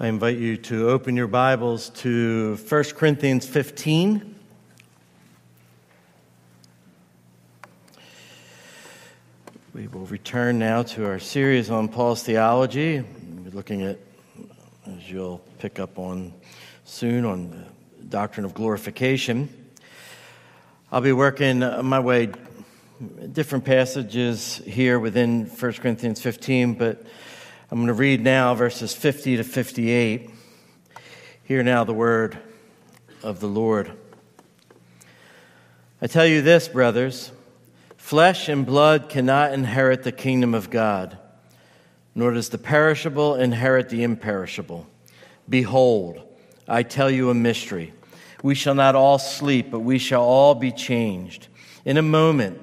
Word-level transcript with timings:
I 0.00 0.06
invite 0.06 0.38
you 0.38 0.56
to 0.58 0.90
open 0.90 1.16
your 1.16 1.26
Bibles 1.26 1.88
to 1.88 2.54
1 2.68 2.84
Corinthians 2.94 3.44
15. 3.48 4.36
We 9.74 9.88
will 9.88 10.06
return 10.06 10.60
now 10.60 10.84
to 10.84 11.04
our 11.04 11.18
series 11.18 11.68
on 11.68 11.88
Paul's 11.88 12.22
theology. 12.22 13.00
We're 13.00 13.50
looking 13.50 13.82
at, 13.82 13.98
as 14.86 15.10
you'll 15.10 15.38
pick 15.58 15.80
up 15.80 15.98
on 15.98 16.32
soon, 16.84 17.24
on 17.24 17.50
the 17.50 18.04
doctrine 18.04 18.46
of 18.46 18.54
glorification. 18.54 19.48
I'll 20.92 21.00
be 21.00 21.12
working 21.12 21.58
my 21.58 21.98
way 21.98 22.30
different 23.32 23.64
passages 23.64 24.62
here 24.64 25.00
within 25.00 25.46
1 25.46 25.72
Corinthians 25.72 26.20
15, 26.20 26.74
but 26.74 27.04
I'm 27.70 27.76
going 27.76 27.88
to 27.88 27.92
read 27.92 28.22
now 28.22 28.54
verses 28.54 28.94
50 28.94 29.36
to 29.36 29.44
58. 29.44 30.30
Hear 31.44 31.62
now 31.62 31.84
the 31.84 31.92
word 31.92 32.38
of 33.22 33.40
the 33.40 33.46
Lord. 33.46 33.92
I 36.00 36.06
tell 36.06 36.26
you 36.26 36.40
this, 36.40 36.66
brothers 36.66 37.30
flesh 37.98 38.48
and 38.48 38.64
blood 38.64 39.10
cannot 39.10 39.52
inherit 39.52 40.02
the 40.02 40.12
kingdom 40.12 40.54
of 40.54 40.70
God, 40.70 41.18
nor 42.14 42.30
does 42.30 42.48
the 42.48 42.56
perishable 42.56 43.34
inherit 43.34 43.90
the 43.90 44.02
imperishable. 44.02 44.86
Behold, 45.46 46.22
I 46.66 46.82
tell 46.82 47.10
you 47.10 47.28
a 47.28 47.34
mystery. 47.34 47.92
We 48.42 48.54
shall 48.54 48.74
not 48.74 48.94
all 48.94 49.18
sleep, 49.18 49.70
but 49.70 49.80
we 49.80 49.98
shall 49.98 50.22
all 50.22 50.54
be 50.54 50.72
changed. 50.72 51.48
In 51.84 51.98
a 51.98 52.02
moment, 52.02 52.62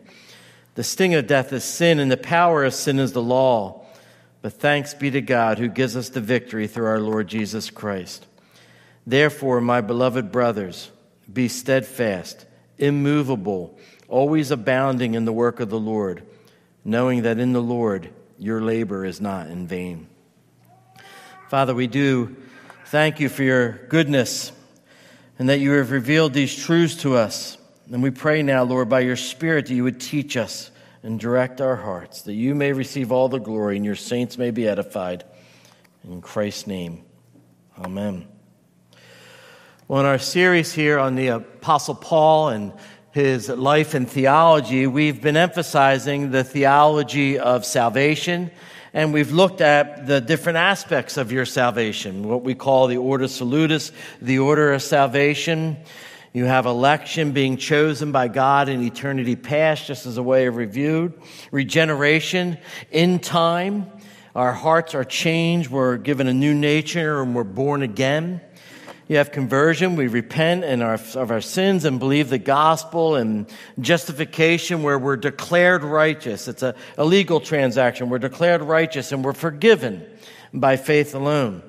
The 0.81 0.85
sting 0.85 1.13
of 1.13 1.27
death 1.27 1.53
is 1.53 1.63
sin, 1.63 1.99
and 1.99 2.11
the 2.11 2.17
power 2.17 2.63
of 2.65 2.73
sin 2.73 2.97
is 2.97 3.13
the 3.13 3.21
law. 3.21 3.85
But 4.41 4.53
thanks 4.53 4.95
be 4.95 5.11
to 5.11 5.21
God 5.21 5.59
who 5.59 5.67
gives 5.67 5.95
us 5.95 6.09
the 6.09 6.21
victory 6.21 6.65
through 6.65 6.87
our 6.87 6.99
Lord 6.99 7.27
Jesus 7.27 7.69
Christ. 7.69 8.25
Therefore, 9.05 9.61
my 9.61 9.81
beloved 9.81 10.31
brothers, 10.31 10.89
be 11.31 11.49
steadfast, 11.49 12.47
immovable, 12.79 13.77
always 14.07 14.49
abounding 14.49 15.13
in 15.13 15.25
the 15.25 15.31
work 15.31 15.59
of 15.59 15.69
the 15.69 15.79
Lord, 15.79 16.23
knowing 16.83 17.21
that 17.21 17.37
in 17.37 17.53
the 17.53 17.61
Lord 17.61 18.09
your 18.39 18.59
labor 18.59 19.05
is 19.05 19.21
not 19.21 19.49
in 19.49 19.67
vain. 19.67 20.07
Father, 21.47 21.75
we 21.75 21.85
do 21.85 22.35
thank 22.87 23.19
you 23.19 23.29
for 23.29 23.43
your 23.43 23.73
goodness 23.87 24.51
and 25.37 25.47
that 25.47 25.59
you 25.59 25.73
have 25.73 25.91
revealed 25.91 26.33
these 26.33 26.55
truths 26.55 26.95
to 27.03 27.17
us. 27.17 27.59
And 27.91 28.01
we 28.01 28.09
pray 28.09 28.41
now, 28.41 28.63
Lord, 28.63 28.87
by 28.87 29.01
your 29.01 29.17
Spirit, 29.17 29.65
that 29.65 29.73
you 29.73 29.83
would 29.83 29.99
teach 29.99 30.37
us 30.37 30.71
and 31.03 31.19
direct 31.19 31.59
our 31.59 31.75
hearts, 31.75 32.21
that 32.21 32.33
you 32.33 32.55
may 32.55 32.71
receive 32.71 33.11
all 33.11 33.27
the 33.27 33.37
glory 33.37 33.75
and 33.75 33.83
your 33.83 33.95
saints 33.95 34.37
may 34.37 34.51
be 34.51 34.65
edified. 34.65 35.25
In 36.05 36.21
Christ's 36.21 36.67
name, 36.67 37.03
amen. 37.77 38.29
Well, 39.89 39.99
in 39.99 40.05
our 40.05 40.19
series 40.19 40.71
here 40.71 40.99
on 40.99 41.15
the 41.15 41.27
Apostle 41.27 41.95
Paul 41.95 42.47
and 42.49 42.71
his 43.11 43.49
life 43.49 43.93
and 43.93 44.09
theology, 44.09 44.87
we've 44.87 45.21
been 45.21 45.35
emphasizing 45.35 46.31
the 46.31 46.45
theology 46.45 47.39
of 47.39 47.65
salvation, 47.65 48.51
and 48.93 49.13
we've 49.13 49.33
looked 49.33 49.59
at 49.59 50.07
the 50.07 50.21
different 50.21 50.59
aspects 50.59 51.17
of 51.17 51.33
your 51.33 51.45
salvation, 51.45 52.23
what 52.23 52.41
we 52.41 52.55
call 52.55 52.87
the 52.87 52.97
ordo 52.97 53.27
salutis, 53.27 53.91
the 54.21 54.39
order 54.39 54.71
of 54.71 54.81
salvation. 54.81 55.75
You 56.33 56.45
have 56.45 56.65
election 56.65 57.33
being 57.33 57.57
chosen 57.57 58.13
by 58.13 58.29
God 58.29 58.69
in 58.69 58.81
eternity 58.81 59.35
past, 59.35 59.85
just 59.85 60.05
as 60.05 60.17
a 60.17 60.23
way 60.23 60.45
of 60.45 60.55
review. 60.55 61.13
Regeneration 61.51 62.57
in 62.89 63.19
time. 63.19 63.91
Our 64.33 64.53
hearts 64.53 64.95
are 64.95 65.03
changed. 65.03 65.69
We're 65.69 65.97
given 65.97 66.27
a 66.27 66.33
new 66.33 66.53
nature 66.53 67.21
and 67.21 67.35
we're 67.35 67.43
born 67.43 67.81
again. 67.81 68.39
You 69.09 69.17
have 69.17 69.33
conversion. 69.33 69.97
We 69.97 70.07
repent 70.07 70.63
in 70.63 70.81
our, 70.81 70.93
of 70.93 71.31
our 71.31 71.41
sins 71.41 71.83
and 71.83 71.99
believe 71.99 72.29
the 72.29 72.37
gospel 72.37 73.17
and 73.17 73.45
justification 73.81 74.83
where 74.83 74.97
we're 74.97 75.17
declared 75.17 75.83
righteous. 75.83 76.47
It's 76.47 76.63
a, 76.63 76.75
a 76.97 77.03
legal 77.03 77.41
transaction. 77.41 78.07
We're 78.09 78.19
declared 78.19 78.61
righteous 78.61 79.11
and 79.11 79.21
we're 79.21 79.33
forgiven 79.33 80.05
by 80.53 80.77
faith 80.77 81.13
alone. 81.13 81.61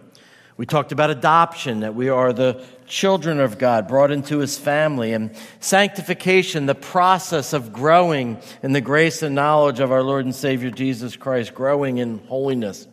We 0.56 0.66
talked 0.66 0.92
about 0.92 1.10
adoption, 1.10 1.80
that 1.80 1.96
we 1.96 2.10
are 2.10 2.32
the 2.32 2.64
children 2.92 3.40
of 3.40 3.56
God 3.56 3.88
brought 3.88 4.10
into 4.10 4.38
his 4.38 4.58
family, 4.58 5.14
and 5.14 5.34
sanctification, 5.60 6.66
the 6.66 6.74
process 6.74 7.54
of 7.54 7.72
growing 7.72 8.38
in 8.62 8.72
the 8.72 8.82
grace 8.82 9.22
and 9.22 9.34
knowledge 9.34 9.80
of 9.80 9.90
our 9.90 10.02
Lord 10.02 10.26
and 10.26 10.34
Savior 10.34 10.70
Jesus 10.70 11.16
Christ, 11.16 11.54
growing 11.54 11.96
in 11.96 12.18
holiness. 12.26 12.86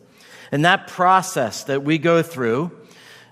And 0.50 0.64
that 0.64 0.88
process 0.88 1.64
that 1.64 1.84
we 1.84 1.98
go 1.98 2.22
through, 2.22 2.72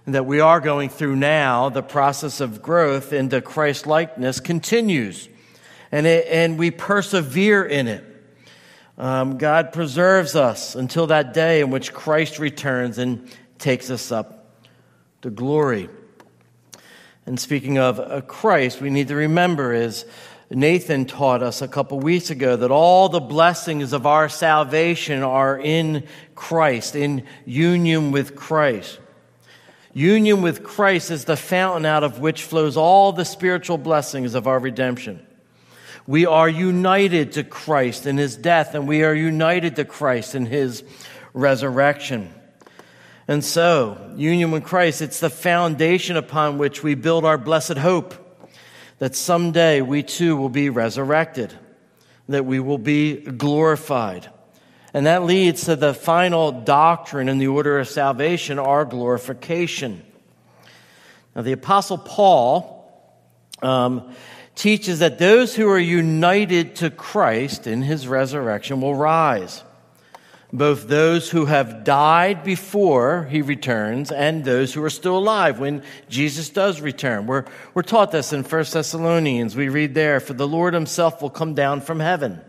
that 0.05 0.27
we 0.27 0.41
are 0.41 0.61
going 0.61 0.91
through 0.91 1.17
now, 1.17 1.71
the 1.71 1.83
process 1.83 2.39
of 2.43 2.61
growth 2.61 3.15
into 3.15 3.41
Christ 3.41 3.87
likeness 3.87 4.39
continues. 4.39 5.27
And, 5.91 6.07
it, 6.07 6.27
and 6.29 6.59
we 6.59 6.71
persevere 6.71 7.65
in 7.65 7.89
it. 7.89 8.05
Um, 8.99 9.39
God 9.39 9.73
preserves 9.73 10.37
us 10.37 10.75
until 10.75 11.07
that 11.07 11.33
day 11.33 11.63
in 11.63 11.71
which 11.71 11.95
Christ 11.95 12.39
returns 12.39 12.99
and 12.99 13.31
takes 13.59 13.89
us 13.89 14.13
up 14.13 14.53
to 15.23 15.31
glory. 15.31 15.89
And 17.29 17.39
speaking 17.39 17.77
of 17.77 18.01
uh, 18.01 18.23
Christ, 18.23 18.81
we 18.81 18.89
need 18.89 19.09
to 19.09 19.15
remember 19.15 19.75
is 19.75 20.07
Nathan 20.49 21.05
taught 21.05 21.43
us 21.43 21.61
a 21.61 21.69
couple 21.69 22.01
weeks 22.01 22.31
ago 22.31 22.57
that 22.57 22.71
all 22.71 23.11
the 23.11 23.21
blessings 23.21 23.93
of 23.93 24.07
our 24.07 24.31
salvation 24.31 25.23
are 25.23 25.61
in 25.61 26.07
Christ, 26.35 26.97
in 26.97 27.25
union 27.45 28.13
with 28.13 28.35
Christ. 28.35 28.99
Union 29.93 30.41
with 30.41 30.65
Christ 30.65 31.11
is 31.11 31.27
the 31.27 31.37
fountain 31.37 31.85
out 31.85 32.03
of 32.03 32.19
which 32.19 32.45
flows 32.45 32.79
all 32.79 33.13
the 33.13 33.27
spiritual 33.27 33.77
blessings 33.77 34.35
of 34.35 34.47
our 34.47 34.59
redemption. 34.59 35.21
We 36.07 36.25
are 36.25 36.49
united 36.49 37.33
to 37.33 37.45
Christ 37.45 38.07
in 38.07 38.17
his 38.17 38.37
death, 38.37 38.75
and 38.75 38.89
we 38.89 39.05
are 39.05 39.13
united 39.13 39.77
to 39.77 39.85
Christ 39.85 40.35
in 40.35 40.47
his 40.47 40.83
resurrection. 41.35 42.33
And 43.29 43.45
so, 43.45 44.11
union 44.17 44.51
with 44.53 44.65
Christ, 44.65 45.03
it's 45.03 45.21
the 45.21 45.29
foundation 45.29 46.17
upon 46.17 46.57
which 46.57 46.83
we 46.83 46.95
build 46.95 47.27
our 47.27 47.37
blessed 47.37 47.77
hope 47.77 48.15
that 49.01 49.15
someday 49.15 49.83
we 49.83 50.03
too 50.03 50.35
will 50.35 50.49
be 50.49 50.71
resurrected, 50.71 51.53
that 52.31 52.47
we 52.47 52.59
will 52.59 52.79
be 52.79 53.17
glorified. 53.17 54.31
And 54.95 55.05
that 55.05 55.25
leads 55.25 55.67
to 55.67 55.77
the 55.77 55.93
final 55.93 56.53
doctrine 56.53 57.29
in 57.29 57.37
the 57.37 57.49
order 57.49 57.79
of 57.79 57.87
salvation, 57.87 58.59
our 58.59 58.87
glorification. 58.87 60.03
Now, 61.37 61.43
the 61.43 61.53
Apostle 61.53 61.99
Paul 61.99 62.91
um, 63.61 64.15
teaches 64.55 65.01
that 65.01 65.19
those 65.19 65.55
who 65.55 65.69
are 65.69 65.79
united 65.79 66.77
to 66.77 66.89
Christ 66.89 67.67
in 67.67 67.83
his 67.83 68.09
resurrection 68.09 68.81
will 68.81 68.95
rise 68.95 69.63
both 70.53 70.89
those 70.89 71.29
who 71.31 71.45
have 71.45 71.85
died 71.85 72.43
before 72.43 73.25
he 73.31 73.43
returns 73.43 74.11
and 74.11 74.45
those 74.45 74.73
who 74.73 74.83
are 74.83 74.91
still 74.91 75.19
alive 75.19 75.59
when 75.59 75.83
Jesus 76.09 76.49
does 76.49 76.81
return. 76.81 77.27
We're, 77.27 77.45
we're 77.75 77.83
taught 77.83 78.13
this 78.13 78.33
in 78.33 78.45
1 78.45 78.65
Thessalonians. 78.73 79.55
We 79.55 79.69
read 79.69 79.95
there, 79.95 80.21
For 80.21 80.33
the 80.33 80.49
Lord 80.49 80.73
himself 80.73 81.21
will 81.21 81.31
come 81.31 81.55
down 81.55 81.83
from 81.83 82.01
heaven 82.01 82.41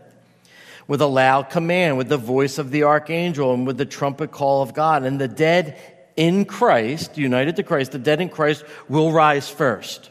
with 0.88 1.02
a 1.02 1.06
loud 1.06 1.50
command, 1.50 1.98
with 1.98 2.08
the 2.08 2.16
voice 2.16 2.56
of 2.56 2.70
the 2.70 2.84
archangel, 2.84 3.52
and 3.52 3.66
with 3.66 3.76
the 3.76 3.84
trumpet 3.84 4.32
call 4.32 4.62
of 4.62 4.72
God. 4.72 5.04
And 5.04 5.20
the 5.20 5.28
dead 5.28 5.78
in 6.16 6.46
Christ, 6.46 7.18
united 7.18 7.56
to 7.56 7.62
Christ, 7.62 7.92
the 7.92 7.98
dead 7.98 8.22
in 8.22 8.30
Christ 8.30 8.64
will 8.88 9.12
rise 9.12 9.48
first. 9.48 10.10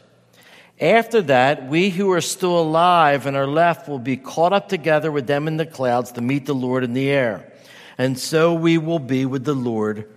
After 0.80 1.20
that, 1.22 1.68
we 1.68 1.90
who 1.90 2.12
are 2.12 2.22
still 2.22 2.58
alive 2.58 3.26
and 3.26 3.36
are 3.36 3.48
left 3.48 3.88
will 3.88 3.98
be 3.98 4.16
caught 4.16 4.52
up 4.52 4.68
together 4.68 5.10
with 5.12 5.26
them 5.26 5.48
in 5.48 5.56
the 5.56 5.66
clouds 5.66 6.12
to 6.12 6.20
meet 6.20 6.46
the 6.46 6.54
Lord 6.54 6.84
in 6.84 6.94
the 6.94 7.10
air 7.10 7.50
and 8.00 8.18
so 8.18 8.54
we 8.54 8.78
will 8.78 8.98
be 8.98 9.26
with 9.26 9.44
the 9.44 9.52
Lord 9.52 10.08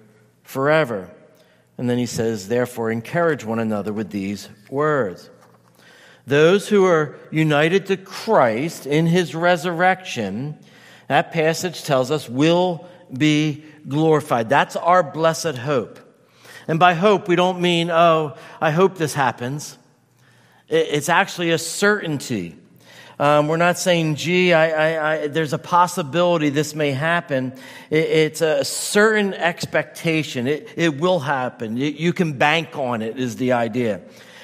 forever. 0.43 1.11
And 1.77 1.89
then 1.89 1.97
he 1.97 2.05
says, 2.05 2.47
therefore, 2.47 2.89
encourage 2.89 3.43
one 3.43 3.59
another 3.59 3.91
with 3.91 4.09
these 4.09 4.47
words. 4.69 5.29
Those 6.25 6.69
who 6.69 6.85
are 6.85 7.17
united 7.29 7.87
to 7.87 7.97
Christ 7.97 8.85
in 8.85 9.05
his 9.05 9.35
resurrection, 9.35 10.57
that 11.09 11.33
passage 11.33 11.83
tells 11.83 12.09
us, 12.09 12.29
will 12.29 12.87
be 13.11 13.65
glorified. 13.85 14.47
That's 14.47 14.77
our 14.77 15.03
blessed 15.03 15.57
hope. 15.57 15.99
And 16.69 16.79
by 16.79 16.93
hope, 16.93 17.27
we 17.27 17.35
don't 17.35 17.59
mean, 17.59 17.91
oh, 17.91 18.37
I 18.61 18.71
hope 18.71 18.95
this 18.95 19.13
happens. 19.13 19.77
It's 20.69 21.09
actually 21.09 21.51
a 21.51 21.57
certainty. 21.57 22.55
Um, 23.23 23.47
we're 23.47 23.55
not 23.55 23.79
saying, 23.79 24.15
gee, 24.15 24.51
I, 24.51 24.67
I, 24.67 25.13
I, 25.13 25.27
there's 25.27 25.53
a 25.53 25.57
possibility 25.57 26.49
this 26.49 26.75
may 26.75 26.91
happen. 26.91 27.53
It, 27.89 28.09
it's 28.09 28.41
a 28.41 28.65
certain 28.65 29.33
expectation. 29.33 30.45
It, 30.45 30.67
it 30.75 30.99
will 30.99 31.21
happen. 31.21 31.77
It, 31.77 31.95
you 31.95 32.11
can 32.11 32.33
bank 32.33 32.77
on 32.77 33.01
it, 33.01 33.17
is 33.17 33.37
the 33.37 33.53
idea. 33.53 34.01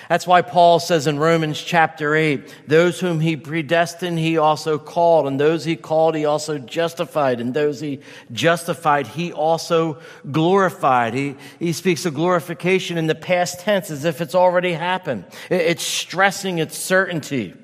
That's 0.07 0.25
why 0.25 0.43
Paul 0.43 0.79
says 0.79 1.07
in 1.07 1.19
Romans 1.19 1.61
chapter 1.61 2.15
8, 2.15 2.55
those 2.67 3.01
whom 3.01 3.19
he 3.19 3.35
predestined, 3.35 4.17
he 4.17 4.37
also 4.37 4.79
called, 4.79 5.27
and 5.27 5.37
those 5.37 5.65
he 5.65 5.75
called, 5.75 6.15
he 6.15 6.23
also 6.23 6.57
justified, 6.57 7.41
and 7.41 7.53
those 7.53 7.81
he 7.81 7.99
justified, 8.31 9.07
he 9.07 9.33
also 9.33 9.99
glorified. 10.31 11.13
He, 11.13 11.35
he 11.59 11.73
speaks 11.73 12.05
of 12.05 12.13
glorification 12.13 12.97
in 12.97 13.07
the 13.07 13.13
past 13.13 13.59
tense 13.59 13.91
as 13.91 14.05
if 14.05 14.21
it's 14.21 14.35
already 14.35 14.71
happened. 14.71 15.25
It's 15.49 15.83
stressing 15.83 16.59
its 16.59 16.77
certainty. 16.77 17.55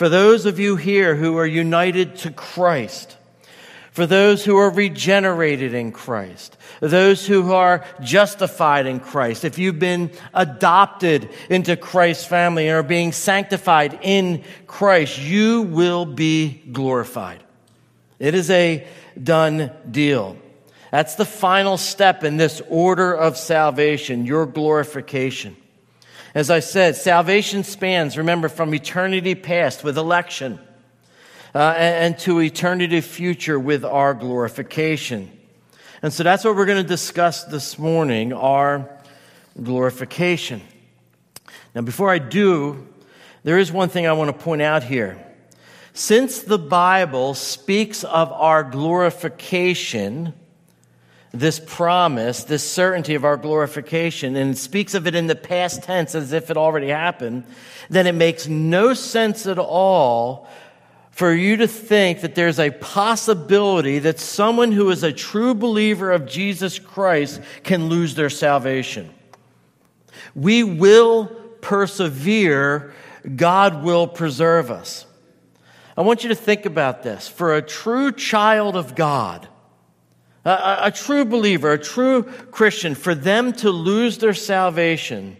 For 0.00 0.08
those 0.08 0.46
of 0.46 0.58
you 0.58 0.76
here 0.76 1.14
who 1.14 1.36
are 1.36 1.44
united 1.44 2.16
to 2.20 2.30
Christ, 2.30 3.18
for 3.92 4.06
those 4.06 4.42
who 4.42 4.56
are 4.56 4.70
regenerated 4.70 5.74
in 5.74 5.92
Christ, 5.92 6.56
those 6.80 7.26
who 7.26 7.52
are 7.52 7.84
justified 8.00 8.86
in 8.86 9.00
Christ, 9.00 9.44
if 9.44 9.58
you've 9.58 9.78
been 9.78 10.10
adopted 10.32 11.28
into 11.50 11.76
Christ's 11.76 12.24
family 12.24 12.66
and 12.66 12.78
are 12.78 12.82
being 12.82 13.12
sanctified 13.12 13.98
in 14.00 14.42
Christ, 14.66 15.18
you 15.18 15.64
will 15.64 16.06
be 16.06 16.62
glorified. 16.72 17.42
It 18.18 18.34
is 18.34 18.48
a 18.48 18.86
done 19.22 19.70
deal. 19.90 20.38
That's 20.90 21.16
the 21.16 21.26
final 21.26 21.76
step 21.76 22.24
in 22.24 22.38
this 22.38 22.62
order 22.70 23.12
of 23.12 23.36
salvation, 23.36 24.24
your 24.24 24.46
glorification. 24.46 25.58
As 26.34 26.48
I 26.48 26.60
said, 26.60 26.94
salvation 26.94 27.64
spans, 27.64 28.16
remember, 28.16 28.48
from 28.48 28.72
eternity 28.72 29.34
past 29.34 29.82
with 29.82 29.98
election 29.98 30.60
uh, 31.54 31.74
and, 31.76 32.14
and 32.14 32.18
to 32.20 32.40
eternity 32.40 33.00
future 33.00 33.58
with 33.58 33.84
our 33.84 34.14
glorification. 34.14 35.30
And 36.02 36.12
so 36.12 36.22
that's 36.22 36.44
what 36.44 36.54
we're 36.54 36.66
going 36.66 36.82
to 36.82 36.88
discuss 36.88 37.44
this 37.44 37.78
morning 37.78 38.32
our 38.32 38.88
glorification. 39.60 40.62
Now, 41.74 41.82
before 41.82 42.10
I 42.10 42.18
do, 42.18 42.86
there 43.42 43.58
is 43.58 43.72
one 43.72 43.88
thing 43.88 44.06
I 44.06 44.12
want 44.12 44.28
to 44.28 44.44
point 44.44 44.62
out 44.62 44.84
here. 44.84 45.24
Since 45.92 46.42
the 46.42 46.58
Bible 46.58 47.34
speaks 47.34 48.04
of 48.04 48.30
our 48.30 48.62
glorification, 48.62 50.32
this 51.32 51.60
promise, 51.64 52.44
this 52.44 52.68
certainty 52.68 53.14
of 53.14 53.24
our 53.24 53.36
glorification, 53.36 54.36
and 54.36 54.56
speaks 54.58 54.94
of 54.94 55.06
it 55.06 55.14
in 55.14 55.26
the 55.26 55.36
past 55.36 55.82
tense 55.82 56.14
as 56.14 56.32
if 56.32 56.50
it 56.50 56.56
already 56.56 56.88
happened, 56.88 57.44
then 57.88 58.06
it 58.06 58.14
makes 58.14 58.48
no 58.48 58.94
sense 58.94 59.46
at 59.46 59.58
all 59.58 60.48
for 61.10 61.32
you 61.32 61.58
to 61.58 61.68
think 61.68 62.22
that 62.22 62.34
there's 62.34 62.58
a 62.58 62.70
possibility 62.70 63.98
that 63.98 64.18
someone 64.18 64.72
who 64.72 64.90
is 64.90 65.02
a 65.02 65.12
true 65.12 65.54
believer 65.54 66.10
of 66.10 66.26
Jesus 66.26 66.78
Christ 66.78 67.40
can 67.62 67.88
lose 67.88 68.14
their 68.14 68.30
salvation. 68.30 69.10
We 70.34 70.64
will 70.64 71.26
persevere, 71.60 72.94
God 73.36 73.84
will 73.84 74.06
preserve 74.06 74.70
us. 74.70 75.04
I 75.96 76.02
want 76.02 76.22
you 76.22 76.30
to 76.30 76.34
think 76.34 76.64
about 76.64 77.02
this. 77.02 77.28
For 77.28 77.54
a 77.54 77.62
true 77.62 78.12
child 78.12 78.74
of 78.74 78.94
God, 78.94 79.46
a, 80.44 80.78
a, 80.84 80.90
true 80.90 81.24
believer, 81.24 81.72
a 81.72 81.78
true 81.78 82.22
Christian, 82.22 82.94
for 82.94 83.14
them 83.14 83.52
to 83.54 83.70
lose 83.70 84.18
their 84.18 84.34
salvation, 84.34 85.36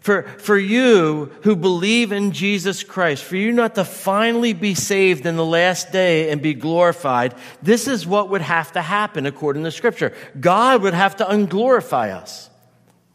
for, 0.00 0.22
for 0.22 0.58
you 0.58 1.32
who 1.42 1.56
believe 1.56 2.12
in 2.12 2.32
Jesus 2.32 2.82
Christ, 2.82 3.24
for 3.24 3.36
you 3.36 3.52
not 3.52 3.74
to 3.76 3.84
finally 3.84 4.52
be 4.52 4.74
saved 4.74 5.24
in 5.24 5.36
the 5.36 5.44
last 5.44 5.92
day 5.92 6.30
and 6.30 6.42
be 6.42 6.54
glorified, 6.54 7.34
this 7.62 7.86
is 7.88 8.06
what 8.06 8.28
would 8.30 8.42
have 8.42 8.72
to 8.72 8.82
happen 8.82 9.26
according 9.26 9.64
to 9.64 9.70
Scripture. 9.70 10.14
God 10.38 10.82
would 10.82 10.94
have 10.94 11.16
to 11.16 11.24
unglorify 11.24 12.14
us. 12.14 12.49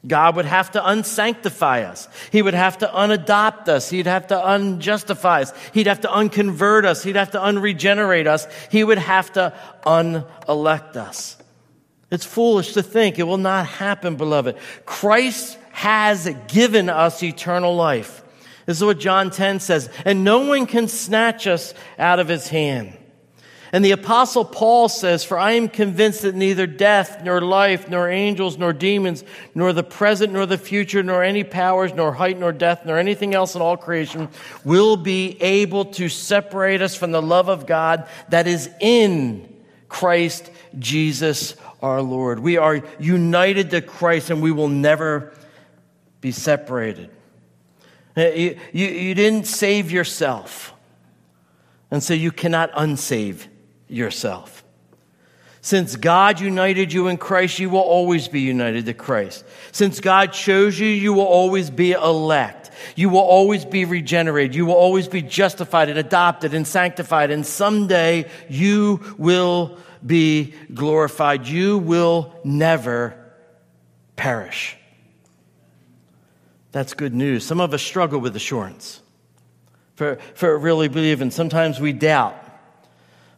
God 0.08 0.36
would 0.36 0.46
have 0.46 0.72
to 0.72 0.88
unsanctify 0.88 1.84
us. 1.84 2.08
He 2.32 2.42
would 2.42 2.54
have 2.54 2.78
to 2.80 2.88
unadopt 2.88 3.68
us. 3.68 3.90
He'd 3.90 4.06
have 4.06 4.28
to 4.28 4.36
unjustify 4.36 5.42
us. 5.42 5.54
He'd 5.74 5.88
have 5.88 6.02
to 6.02 6.14
unconvert 6.14 6.86
us. 6.86 7.04
He'd 7.04 7.16
have 7.16 7.32
to 7.32 7.42
unregenerate 7.42 8.28
us. 8.28 8.48
He 8.70 8.84
would 8.84 8.98
have 8.98 9.32
to 9.34 9.54
unelect 9.86 10.98
us. 10.98 11.38
It's 12.12 12.26
foolish 12.26 12.74
to 12.74 12.84
think 12.84 13.18
it 13.18 13.24
will 13.24 13.38
not 13.38 13.66
happen, 13.66 14.16
beloved. 14.16 14.58
Christ 14.86 15.58
has 15.72 16.30
given 16.48 16.90
us 16.90 17.24
eternal 17.24 17.76
life. 17.76 18.24
This 18.66 18.78
is 18.78 18.84
what 18.84 19.00
John 19.00 19.32
10 19.32 19.60
says. 19.60 19.90
And 20.06 20.24
no 20.24 20.48
one 20.48 20.66
can 20.66 20.88
snatch 20.88 21.48
us 21.48 21.74
out 21.98 22.20
of 22.20 22.28
his 22.28 22.48
hand. 22.48 22.98
And 23.76 23.84
the 23.84 23.92
apostle 23.92 24.46
Paul 24.46 24.88
says, 24.88 25.26
For 25.26 25.38
I 25.38 25.52
am 25.52 25.68
convinced 25.68 26.22
that 26.22 26.34
neither 26.34 26.66
death, 26.66 27.22
nor 27.26 27.42
life, 27.42 27.90
nor 27.90 28.10
angels, 28.10 28.58
nor 28.58 28.72
demons, 28.72 29.26
nor 29.54 29.74
the 29.74 29.84
present, 29.84 30.32
nor 30.32 30.46
the 30.46 30.58
future, 30.58 31.04
nor 31.04 31.22
any 31.22 31.44
powers, 31.44 31.94
nor 31.94 32.14
height, 32.14 32.40
nor 32.40 32.54
depth, 32.54 32.86
nor 32.86 32.98
anything 32.98 33.34
else 33.34 33.54
in 33.54 33.62
all 33.62 33.76
creation 33.76 34.30
will 34.64 34.96
be 34.96 35.36
able 35.42 35.84
to 35.84 36.08
separate 36.08 36.82
us 36.82 36.96
from 36.96 37.12
the 37.12 37.22
love 37.22 37.50
of 37.50 37.68
God 37.68 38.08
that 38.30 38.48
is 38.48 38.70
in 38.80 39.54
Christ 39.90 40.50
Jesus 40.80 41.58
our 41.82 42.02
Lord. 42.02 42.40
We 42.40 42.56
are 42.56 42.82
united 42.98 43.72
to 43.72 43.82
Christ 43.82 44.30
and 44.30 44.42
we 44.42 44.54
will 44.54 44.70
never 44.70 45.34
be 46.22 46.32
separated. 46.32 47.10
Uh, 48.16 48.30
you, 48.30 48.58
you, 48.72 48.88
you 48.88 49.16
didn't 49.16 49.48
save 49.48 49.92
yourself, 49.92 50.74
and 51.92 52.02
so 52.02 52.14
you 52.14 52.32
cannot 52.32 52.72
unsave 52.72 53.48
yourself. 53.88 54.64
Since 55.62 55.96
God 55.96 56.40
united 56.40 56.94
you 56.94 57.08
in 57.08 57.18
Christ, 57.18 57.58
you 57.58 57.72
will 57.72 57.80
always 57.80 58.28
be 58.28 58.42
united 58.42 58.86
to 58.86 58.94
Christ. 58.94 59.44
Since 59.72 60.00
God 60.00 60.32
chose 60.32 60.80
you, 60.80 60.88
you 60.88 61.12
will 61.12 61.24
always 61.24 61.72
be 61.72 61.94
elect. 61.94 62.70
You 62.96 63.10
will 63.10 63.18
always 63.18 63.66
be 63.66 63.84
regenerated. 63.84 64.54
You 64.54 64.68
will 64.68 64.76
always 64.76 65.08
be 65.08 65.24
justified 65.24 65.90
and 65.90 65.98
adopted 65.98 66.54
and 66.54 66.68
sanctified. 66.68 67.32
And 67.32 67.44
someday 67.44 68.30
you 68.48 69.16
will 69.18 69.80
be 70.06 70.54
glorified. 70.72 71.48
You 71.48 71.80
will 71.80 72.40
never 72.44 73.16
perish. 74.16 74.78
That's 76.72 76.94
good 76.94 77.16
news. 77.16 77.44
Some 77.44 77.60
of 77.60 77.74
us 77.74 77.82
struggle 77.82 78.20
with 78.20 78.36
assurance 78.36 79.02
for, 79.96 80.18
for 80.36 80.56
really 80.60 80.90
believing. 80.90 81.32
Sometimes 81.32 81.80
we 81.80 81.92
doubt. 81.92 82.36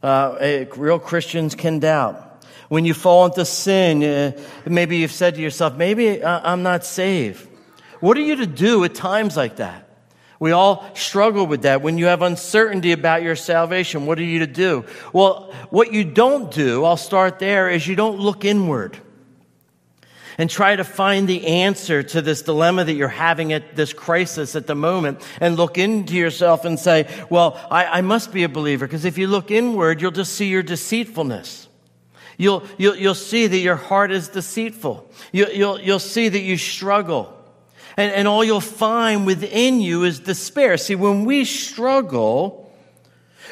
Uh, 0.01 0.65
real 0.75 0.99
Christians 0.99 1.55
can 1.55 1.79
doubt. 1.79 2.45
When 2.69 2.85
you 2.85 2.93
fall 2.93 3.25
into 3.25 3.45
sin, 3.45 4.03
uh, 4.03 4.31
maybe 4.65 4.97
you've 4.97 5.11
said 5.11 5.35
to 5.35 5.41
yourself, 5.41 5.75
maybe 5.75 6.23
I'm 6.23 6.63
not 6.63 6.83
saved. 6.85 7.47
What 7.99 8.17
are 8.17 8.21
you 8.21 8.35
to 8.37 8.45
do 8.45 8.83
at 8.83 8.93
times 8.93 9.37
like 9.37 9.55
that? 9.57 9.87
We 10.39 10.51
all 10.51 10.85
struggle 10.93 11.47
with 11.47 11.63
that. 11.63 11.81
When 11.81 11.97
you 11.97 12.05
have 12.05 12.21
uncertainty 12.21 12.91
about 12.91 13.23
your 13.23 13.35
salvation, 13.35 14.05
what 14.05 14.19
are 14.19 14.23
you 14.23 14.39
to 14.39 14.47
do? 14.47 14.85
Well, 15.13 15.51
what 15.71 15.93
you 15.93 16.03
don't 16.03 16.51
do, 16.51 16.85
I'll 16.85 16.97
start 16.97 17.39
there, 17.39 17.69
is 17.69 17.87
you 17.87 17.95
don't 17.95 18.19
look 18.19 18.45
inward 18.45 18.99
and 20.37 20.49
try 20.49 20.75
to 20.75 20.83
find 20.83 21.27
the 21.27 21.47
answer 21.47 22.03
to 22.03 22.21
this 22.21 22.43
dilemma 22.43 22.83
that 22.83 22.93
you're 22.93 23.07
having 23.07 23.53
at 23.53 23.75
this 23.75 23.93
crisis 23.93 24.55
at 24.55 24.67
the 24.67 24.75
moment 24.75 25.21
and 25.41 25.55
look 25.55 25.77
into 25.77 26.15
yourself 26.15 26.65
and 26.65 26.79
say, 26.79 27.07
well, 27.29 27.59
I, 27.71 27.85
I 27.85 28.01
must 28.01 28.31
be 28.31 28.43
a 28.43 28.49
believer. 28.49 28.85
Because 28.85 29.05
if 29.05 29.17
you 29.17 29.27
look 29.27 29.49
inward, 29.49 30.01
you'll 30.01 30.11
just 30.11 30.35
see 30.35 30.47
your 30.47 30.63
deceitfulness. 30.63 31.67
You'll, 32.37 32.63
you'll, 32.77 32.95
you'll 32.95 33.15
see 33.15 33.47
that 33.47 33.57
your 33.57 33.75
heart 33.75 34.11
is 34.11 34.27
deceitful. 34.27 35.11
You, 35.31 35.47
you'll, 35.47 35.79
you'll 35.79 35.99
see 35.99 36.29
that 36.29 36.41
you 36.41 36.57
struggle. 36.57 37.33
And, 37.97 38.11
and 38.11 38.27
all 38.27 38.43
you'll 38.43 38.61
find 38.61 39.25
within 39.25 39.81
you 39.81 40.03
is 40.03 40.19
despair. 40.19 40.77
See, 40.77 40.93
when 40.93 41.25
we 41.25 41.45
struggle, 41.45 42.66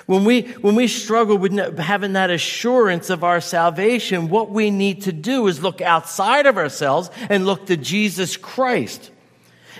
when 0.05 0.23
we, 0.23 0.43
when 0.61 0.75
we 0.75 0.87
struggle 0.87 1.37
with 1.37 1.79
having 1.79 2.13
that 2.13 2.29
assurance 2.29 3.09
of 3.09 3.23
our 3.23 3.41
salvation, 3.41 4.29
what 4.29 4.51
we 4.51 4.69
need 4.69 5.03
to 5.03 5.11
do 5.11 5.47
is 5.47 5.63
look 5.63 5.81
outside 5.81 6.45
of 6.45 6.57
ourselves 6.57 7.09
and 7.29 7.45
look 7.45 7.65
to 7.67 7.77
Jesus 7.77 8.37
Christ. 8.37 9.11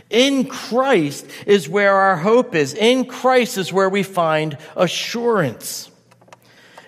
In 0.10 0.48
Christ 0.48 1.28
is 1.46 1.70
where 1.70 1.96
our 1.96 2.18
hope 2.18 2.56
is. 2.56 2.74
In 2.74 3.06
Christ 3.06 3.58
is 3.58 3.72
where 3.72 3.90
we 3.90 4.02
find 4.02 4.58
assurance. 4.76 5.92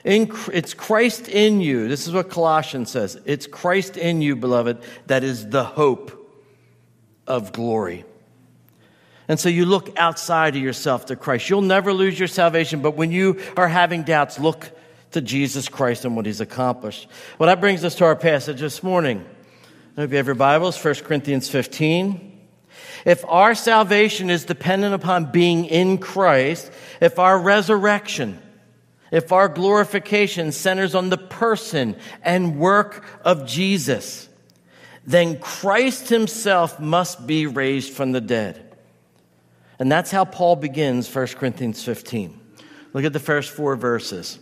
In, 0.03 0.31
it's 0.53 0.73
Christ 0.73 1.27
in 1.27 1.61
you. 1.61 1.87
This 1.87 2.07
is 2.07 2.13
what 2.13 2.29
Colossians 2.29 2.89
says. 2.89 3.19
It's 3.25 3.45
Christ 3.45 3.97
in 3.97 4.21
you, 4.21 4.35
beloved, 4.35 4.79
that 5.07 5.23
is 5.23 5.49
the 5.49 5.63
hope 5.63 6.13
of 7.27 7.51
glory. 7.51 8.05
And 9.27 9.39
so 9.39 9.49
you 9.49 9.65
look 9.65 9.97
outside 9.97 10.55
of 10.55 10.61
yourself 10.61 11.07
to 11.07 11.15
Christ. 11.15 11.49
You'll 11.49 11.61
never 11.61 11.91
lose 11.91 12.17
your 12.17 12.29
salvation, 12.29 12.81
but 12.81 12.95
when 12.95 13.11
you 13.11 13.41
are 13.57 13.67
having 13.67 14.03
doubts, 14.03 14.39
look 14.39 14.71
to 15.11 15.21
Jesus 15.21 15.67
Christ 15.67 16.05
and 16.05 16.15
what 16.15 16.25
he's 16.25 16.41
accomplished. 16.41 17.07
Well, 17.37 17.47
that 17.47 17.59
brings 17.59 17.83
us 17.83 17.95
to 17.95 18.05
our 18.05 18.15
passage 18.15 18.59
this 18.59 18.83
morning. 18.83 19.25
I 19.97 20.01
hope 20.01 20.11
you 20.11 20.17
have 20.17 20.27
your 20.27 20.35
Bibles, 20.35 20.83
1 20.83 20.95
Corinthians 20.95 21.49
15. 21.49 22.39
If 23.05 23.25
our 23.25 23.55
salvation 23.55 24.29
is 24.29 24.45
dependent 24.45 24.93
upon 24.93 25.31
being 25.31 25.65
in 25.65 25.97
Christ, 25.97 26.71
if 27.01 27.19
our 27.19 27.39
resurrection, 27.39 28.41
if 29.11 29.31
our 29.31 29.47
glorification 29.47 30.51
centers 30.51 30.93
on 30.93 31.09
the 31.09 31.17
person 31.17 31.95
and 32.21 32.59
work 32.59 33.03
of 33.23 33.47
Jesus, 33.47 34.29
then 35.05 35.39
Christ 35.39 36.09
himself 36.09 36.79
must 36.79 37.25
be 37.25 37.47
raised 37.47 37.93
from 37.93 38.11
the 38.11 38.21
dead. 38.21 38.66
And 39.79 39.91
that's 39.91 40.11
how 40.11 40.25
Paul 40.25 40.55
begins 40.55 41.13
1 41.13 41.27
Corinthians 41.27 41.83
15. 41.83 42.39
Look 42.93 43.05
at 43.05 43.13
the 43.13 43.19
first 43.19 43.51
four 43.51 43.75
verses. 43.75 44.39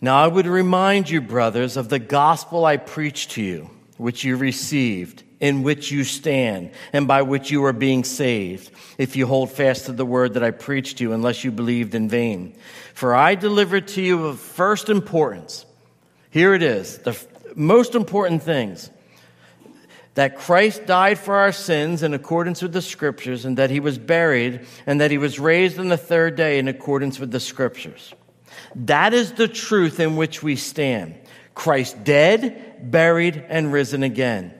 Now 0.00 0.22
I 0.22 0.26
would 0.26 0.46
remind 0.46 1.08
you, 1.08 1.20
brothers, 1.20 1.76
of 1.76 1.88
the 1.88 1.98
gospel 1.98 2.64
I 2.64 2.76
preached 2.76 3.32
to 3.32 3.42
you 3.42 3.70
which 3.96 4.24
you 4.24 4.36
received, 4.36 5.22
in 5.40 5.62
which 5.62 5.90
you 5.90 6.04
stand, 6.04 6.70
and 6.92 7.08
by 7.08 7.22
which 7.22 7.50
you 7.50 7.64
are 7.64 7.72
being 7.72 8.04
saved, 8.04 8.70
if 8.98 9.16
you 9.16 9.26
hold 9.26 9.50
fast 9.50 9.86
to 9.86 9.92
the 9.92 10.06
word 10.06 10.34
that 10.34 10.44
I 10.44 10.50
preached 10.50 10.98
to 10.98 11.04
you, 11.04 11.12
unless 11.12 11.44
you 11.44 11.50
believed 11.50 11.94
in 11.94 12.08
vain. 12.08 12.56
For 12.94 13.14
I 13.14 13.34
delivered 13.34 13.88
to 13.88 14.02
you 14.02 14.26
of 14.26 14.40
first 14.40 14.88
importance. 14.88 15.64
Here 16.30 16.54
it 16.54 16.62
is, 16.62 16.98
the 16.98 17.18
most 17.54 17.94
important 17.94 18.42
things. 18.42 18.90
That 20.16 20.38
Christ 20.38 20.86
died 20.86 21.18
for 21.18 21.36
our 21.36 21.52
sins 21.52 22.02
in 22.02 22.14
accordance 22.14 22.62
with 22.62 22.72
the 22.72 22.82
scriptures, 22.82 23.44
and 23.44 23.58
that 23.58 23.70
he 23.70 23.80
was 23.80 23.98
buried, 23.98 24.66
and 24.86 25.00
that 25.00 25.10
he 25.10 25.18
was 25.18 25.38
raised 25.38 25.78
on 25.78 25.88
the 25.88 25.96
third 25.96 26.36
day 26.36 26.58
in 26.58 26.68
accordance 26.68 27.18
with 27.18 27.30
the 27.30 27.40
scriptures. 27.40 28.14
That 28.74 29.14
is 29.14 29.32
the 29.32 29.46
truth 29.46 30.00
in 30.00 30.16
which 30.16 30.42
we 30.42 30.56
stand. 30.56 31.16
Christ 31.54 32.02
dead, 32.02 32.90
buried, 32.90 33.44
and 33.48 33.72
risen 33.72 34.02
again. 34.02 34.54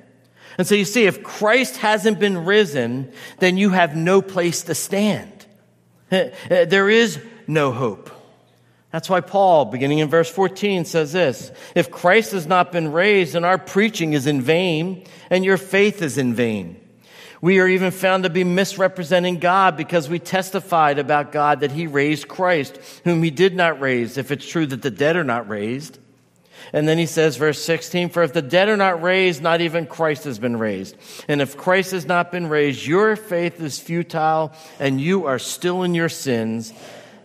And 0.59 0.67
so 0.67 0.75
you 0.75 0.85
see, 0.85 1.07
if 1.07 1.23
Christ 1.23 1.79
hasn't 1.79 2.19
been 2.19 2.45
risen, 2.45 3.13
then 3.39 3.57
you 3.57 3.71
have 3.71 3.97
no 3.97 4.23
place 4.23 4.63
to 4.65 4.75
stand. 4.75 5.33
There 6.11 6.89
is 6.89 7.19
no 7.47 7.73
hope. 7.73 8.11
That's 8.97 9.11
why 9.11 9.21
Paul, 9.21 9.67
beginning 9.67 9.99
in 9.99 10.09
verse 10.09 10.31
14, 10.31 10.87
says 10.87 11.13
this 11.13 11.53
If 11.75 11.91
Christ 11.91 12.33
has 12.33 12.47
not 12.47 12.73
been 12.73 12.93
raised, 12.93 13.35
then 13.35 13.45
our 13.45 13.59
preaching 13.59 14.15
is 14.15 14.27
in 14.27 14.41
vain, 14.41 15.05
and 15.29 15.45
your 15.45 15.59
faith 15.59 16.01
is 16.01 16.17
in 16.17 16.33
vain. 16.33 16.81
We 17.43 17.61
are 17.61 17.69
even 17.69 17.91
found 17.91 18.25
to 18.25 18.31
be 18.31 18.43
misrepresenting 18.43 19.39
God 19.39 19.77
because 19.77 20.09
we 20.09 20.19
testified 20.19 20.99
about 20.99 21.31
God 21.31 21.61
that 21.61 21.73
he 21.73 21.87
raised 21.87 22.27
Christ, 22.27 22.79
whom 23.05 23.23
he 23.23 23.29
did 23.29 23.55
not 23.55 23.83
raise, 23.83 24.17
if 24.17 24.31
it's 24.31 24.49
true 24.49 24.65
that 24.65 24.81
the 24.81 24.91
dead 24.91 25.17
are 25.17 25.25
not 25.25 25.47
raised. 25.47 25.99
And 26.73 26.89
then 26.89 26.97
he 26.97 27.05
says, 27.05 27.37
verse 27.37 27.63
16, 27.63 28.09
For 28.09 28.23
if 28.23 28.33
the 28.33 28.41
dead 28.41 28.71
are 28.71 28.79
not 28.79 29.03
raised, 29.03 29.43
not 29.43 29.61
even 29.61 29.85
Christ 29.85 30.25
has 30.25 30.39
been 30.39 30.57
raised. 30.57 30.97
And 31.29 31.43
if 31.43 31.59
Christ 31.59 31.91
has 31.91 32.07
not 32.07 32.33
been 32.33 32.47
raised, 32.47 32.87
your 32.87 33.15
faith 33.15 33.61
is 33.61 33.79
futile, 33.79 34.55
and 34.81 34.99
you 35.03 35.27
are 35.27 35.39
still 35.39 35.83
in 35.83 35.95
your 35.95 36.09
sins. 36.09 36.73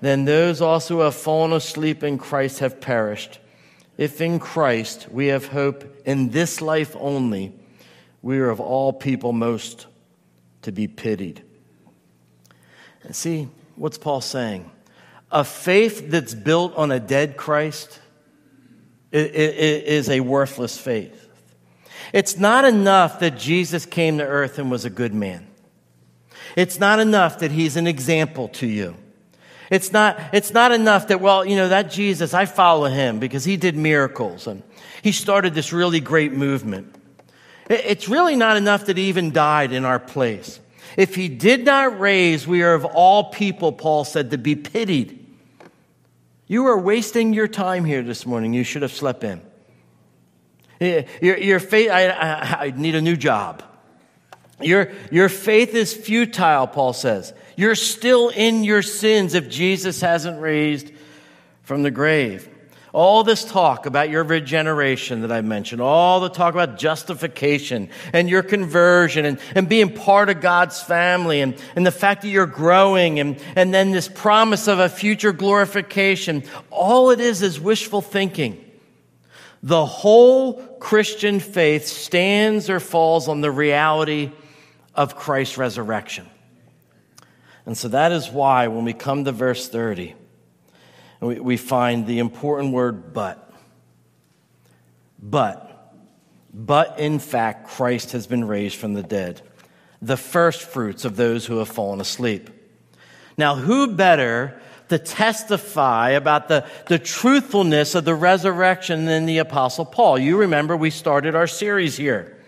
Then 0.02 0.26
those 0.26 0.62
also 0.62 0.96
who 0.96 1.00
have 1.02 1.16
fallen 1.16 1.54
asleep 1.54 2.04
in 2.04 2.18
Christ 2.18 2.60
have 2.60 2.82
perished. 2.82 3.40
If 3.98 4.20
in 4.20 4.40
Christ 4.40 5.08
we 5.12 5.28
have 5.28 5.48
hope 5.48 6.02
in 6.06 6.30
this 6.30 6.60
life 6.60 6.96
only, 7.00 7.54
we 8.24 8.40
are 8.40 8.50
of 8.50 8.60
all 8.60 8.92
people 8.92 9.32
most 9.32 9.86
to 10.64 10.72
be 10.72 10.88
pitied. 10.88 11.44
And 13.04 13.16
see, 13.16 13.48
what's 13.76 13.98
Paul 13.98 14.22
saying? 14.22 14.70
A 15.32 15.44
faith 15.44 16.10
that's 16.10 16.34
built 16.34 16.76
on 16.76 16.92
a 16.92 17.00
dead 17.00 17.38
Christ 17.38 18.00
is 19.12 20.10
a 20.10 20.20
worthless 20.20 20.78
faith. 20.78 21.30
It's 22.12 22.38
not 22.38 22.66
enough 22.66 23.20
that 23.20 23.38
Jesus 23.38 23.86
came 23.86 24.18
to 24.18 24.26
earth 24.26 24.58
and 24.58 24.72
was 24.72 24.84
a 24.84 24.90
good 24.90 25.14
man. 25.14 25.48
It's 26.56 26.80
not 26.80 27.00
enough 27.00 27.40
that 27.40 27.52
he's 27.52 27.78
an 27.78 27.88
example 27.88 28.48
to 28.50 28.68
you. 28.68 28.96
It's 29.72 29.94
not, 29.94 30.20
it's 30.34 30.52
not 30.52 30.74
enough 30.74 31.08
that, 31.08 31.22
well, 31.22 31.46
you 31.46 31.56
know, 31.56 31.70
that 31.70 31.90
Jesus, 31.90 32.34
I 32.34 32.46
follow 32.46 32.86
him 32.86 33.20
because 33.20 33.46
he 33.46 33.56
did 33.56 33.78
miracles 33.78 34.46
and 34.46 34.64
he 35.02 35.14
started 35.14 35.56
this 35.56 35.72
really 35.72 36.02
great 36.02 36.34
movement. 36.34 36.94
It's 37.70 38.10
really 38.10 38.36
not 38.36 38.58
enough 38.58 38.88
that 38.88 38.98
he 38.98 39.06
even 39.06 39.32
died 39.32 39.72
in 39.72 39.86
our 39.86 39.98
place. 39.98 40.60
If 40.98 41.16
he 41.16 41.30
did 41.30 41.64
not 41.64 42.02
raise, 42.02 42.46
we 42.46 42.64
are 42.64 42.74
of 42.74 42.84
all 42.84 43.32
people, 43.32 43.72
Paul 43.72 44.04
said, 44.04 44.32
to 44.32 44.38
be 44.38 44.58
pitied. 44.58 45.26
You 46.48 46.66
are 46.66 46.78
wasting 46.78 47.32
your 47.32 47.48
time 47.48 47.86
here 47.86 48.04
this 48.04 48.26
morning. 48.26 48.54
You 48.54 48.66
should 48.66 48.82
have 48.82 48.92
slept 48.92 49.24
in. 49.24 49.42
Your, 50.82 51.38
your 51.38 51.60
faith, 51.60 51.90
I, 51.90 52.10
I, 52.10 52.66
I 52.66 52.74
need 52.76 52.96
a 52.96 53.02
new 53.02 53.16
job. 53.16 53.64
Your, 54.60 54.92
your 55.12 55.30
faith 55.30 55.74
is 55.76 55.94
futile, 55.94 56.68
Paul 56.68 56.92
says. 56.92 57.34
You're 57.62 57.76
still 57.76 58.30
in 58.30 58.64
your 58.64 58.82
sins 58.82 59.36
if 59.36 59.48
Jesus 59.48 60.02
hasn't 60.02 60.42
raised 60.42 60.92
from 61.62 61.84
the 61.84 61.92
grave. 61.92 62.50
All 62.92 63.24
this 63.24 63.44
talk 63.44 63.86
about 63.86 64.10
your 64.10 64.24
regeneration 64.24 65.22
that 65.22 65.32
I 65.32 65.42
mentioned, 65.42 65.80
all 65.80 66.22
the 66.22 66.30
talk 66.30 66.56
about 66.56 66.80
justification 66.80 67.92
and 68.14 68.28
your 68.28 68.42
conversion 68.42 69.26
and, 69.26 69.40
and 69.54 69.70
being 69.70 69.94
part 69.94 70.30
of 70.30 70.42
God's 70.42 70.82
family 70.82 71.42
and, 71.42 71.56
and 71.76 71.86
the 71.86 71.92
fact 71.92 72.24
that 72.24 72.30
you're 72.30 72.48
growing 72.48 73.20
and, 73.20 73.40
and 73.56 73.72
then 73.72 73.92
this 73.92 74.08
promise 74.08 74.68
of 74.68 74.80
a 74.80 74.90
future 74.90 75.32
glorification, 75.32 76.44
all 76.72 77.12
it 77.12 77.20
is 77.20 77.44
is 77.44 77.60
wishful 77.60 78.02
thinking. 78.02 78.58
The 79.62 79.86
whole 79.86 80.54
Christian 80.80 81.40
faith 81.40 81.86
stands 81.86 82.72
or 82.72 82.80
falls 82.80 83.28
on 83.28 83.42
the 83.42 83.52
reality 83.52 84.32
of 84.96 85.16
Christ's 85.16 85.60
resurrection. 85.60 86.26
And 87.66 87.78
so 87.78 87.88
that 87.90 88.12
is 88.12 88.30
why 88.30 88.68
when 88.68 88.86
we 88.86 88.94
come 88.94 89.26
to 89.26 89.32
verse 89.32 89.70
30, 89.70 90.16
we, 91.20 91.58
find 91.58 92.08
the 92.08 92.20
important 92.20 92.74
word 92.74 93.14
but. 93.14 93.54
But. 95.22 95.68
But 96.54 97.00
in 97.00 97.20
fact, 97.20 97.70
Christ 97.70 98.14
has 98.14 98.28
been 98.28 98.46
raised 98.46 98.76
from 98.76 98.94
the 98.94 99.04
dead, 99.04 99.42
the 100.02 100.18
first 100.18 100.64
fruits 100.64 101.06
of 101.06 101.16
those 101.16 101.46
who 101.46 101.58
have 101.58 101.70
fallen 101.70 102.02
asleep. 102.02 102.50
Now, 103.38 103.56
who 103.56 103.96
better 103.96 104.60
to 104.90 104.98
testify 104.98 106.10
about 106.10 106.48
the, 106.48 106.66
the 106.88 107.00
truthfulness 107.00 107.96
of 107.96 108.04
the 108.04 108.16
resurrection 108.16 109.06
than 109.06 109.26
the 109.26 109.38
Apostle 109.38 109.86
Paul? 109.86 110.20
You 110.20 110.38
remember 110.38 110.76
we 110.76 110.90
started 110.90 111.36
our 111.36 111.48
series 111.48 111.96
here. 111.96 112.41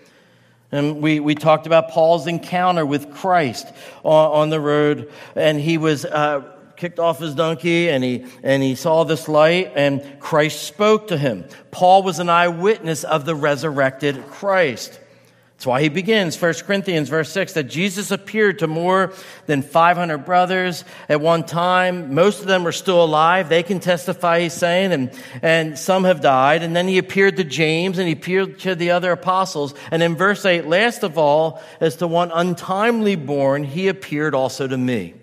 And 0.74 1.04
we, 1.04 1.20
we 1.20 1.36
talked 1.36 1.68
about 1.68 1.90
Paul's 1.90 2.26
encounter 2.26 2.84
with 2.84 3.14
Christ 3.14 3.68
on, 4.04 4.42
on 4.42 4.50
the 4.50 4.60
road, 4.60 5.12
and 5.36 5.60
he 5.62 5.78
was 5.78 6.04
uh, 6.04 6.42
kicked 6.76 6.98
off 6.98 7.20
his 7.20 7.36
donkey 7.36 7.90
and 7.90 8.04
he, 8.04 8.26
and 8.42 8.64
he 8.64 8.74
saw 8.74 9.04
this 9.04 9.28
light 9.28 9.72
and 9.76 10.20
Christ 10.20 10.64
spoke 10.64 11.10
to 11.10 11.18
him. 11.18 11.46
Paul 11.70 12.02
was 12.02 12.18
an 12.18 12.28
eyewitness 12.28 13.04
of 13.04 13.26
the 13.26 13.36
resurrected 13.36 14.26
Christ. 14.28 15.00
That's 15.56 15.68
why 15.68 15.82
he 15.82 15.90
begins 15.90 16.42
1 16.42 16.54
Corinthians 16.66 17.08
verse 17.08 17.32
6 17.32 17.54
that 17.54 17.66
Jesus 17.66 18.12
appeared 18.12 18.60
to 18.60 18.68
more 18.68 19.14
than 19.46 19.62
500 19.62 20.26
brothers 20.26 20.84
at 21.08 21.22
one 21.22 21.46
time. 21.46 22.14
Most 22.14 22.42
of 22.42 22.48
them 22.48 22.68
are 22.68 22.74
still 22.74 23.02
alive. 23.02 23.48
They 23.48 23.64
can 23.64 23.80
testify, 23.80 24.42
he's 24.42 24.54
saying, 24.54 24.92
and, 24.92 25.12
and 25.42 25.80
some 25.80 26.04
have 26.04 26.20
died. 26.20 26.64
And 26.64 26.76
then 26.76 26.88
he 26.88 26.98
appeared 26.98 27.38
to 27.38 27.46
James 27.46 27.98
and 27.98 28.08
he 28.08 28.14
appeared 28.14 28.60
to 28.60 28.76
the 28.76 28.92
other 28.92 29.12
apostles. 29.14 29.74
And 29.90 30.04
in 30.04 30.16
verse 30.16 30.44
8, 30.44 30.66
last 30.66 31.04
of 31.04 31.18
all, 31.18 31.62
as 31.80 31.96
to 31.98 32.08
one 32.08 32.32
untimely 32.34 33.16
born, 33.16 33.64
he 33.64 33.88
appeared 33.88 34.36
also 34.36 34.68
to 34.68 34.78
me. 34.78 35.14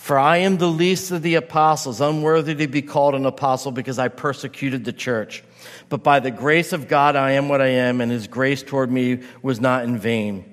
For 0.00 0.18
I 0.18 0.38
am 0.38 0.58
the 0.58 0.68
least 0.68 1.10
of 1.10 1.22
the 1.22 1.34
apostles, 1.34 2.00
unworthy 2.00 2.54
to 2.54 2.68
be 2.68 2.82
called 2.82 3.14
an 3.14 3.26
apostle 3.26 3.72
because 3.72 3.98
I 3.98 4.08
persecuted 4.08 4.84
the 4.84 4.92
church. 4.94 5.42
But 5.88 6.02
by 6.02 6.20
the 6.20 6.30
grace 6.30 6.72
of 6.72 6.88
God, 6.88 7.16
I 7.16 7.32
am 7.32 7.48
what 7.48 7.60
I 7.60 7.68
am, 7.68 8.00
and 8.00 8.10
his 8.10 8.26
grace 8.26 8.62
toward 8.62 8.90
me 8.90 9.20
was 9.42 9.60
not 9.60 9.84
in 9.84 9.98
vain. 9.98 10.44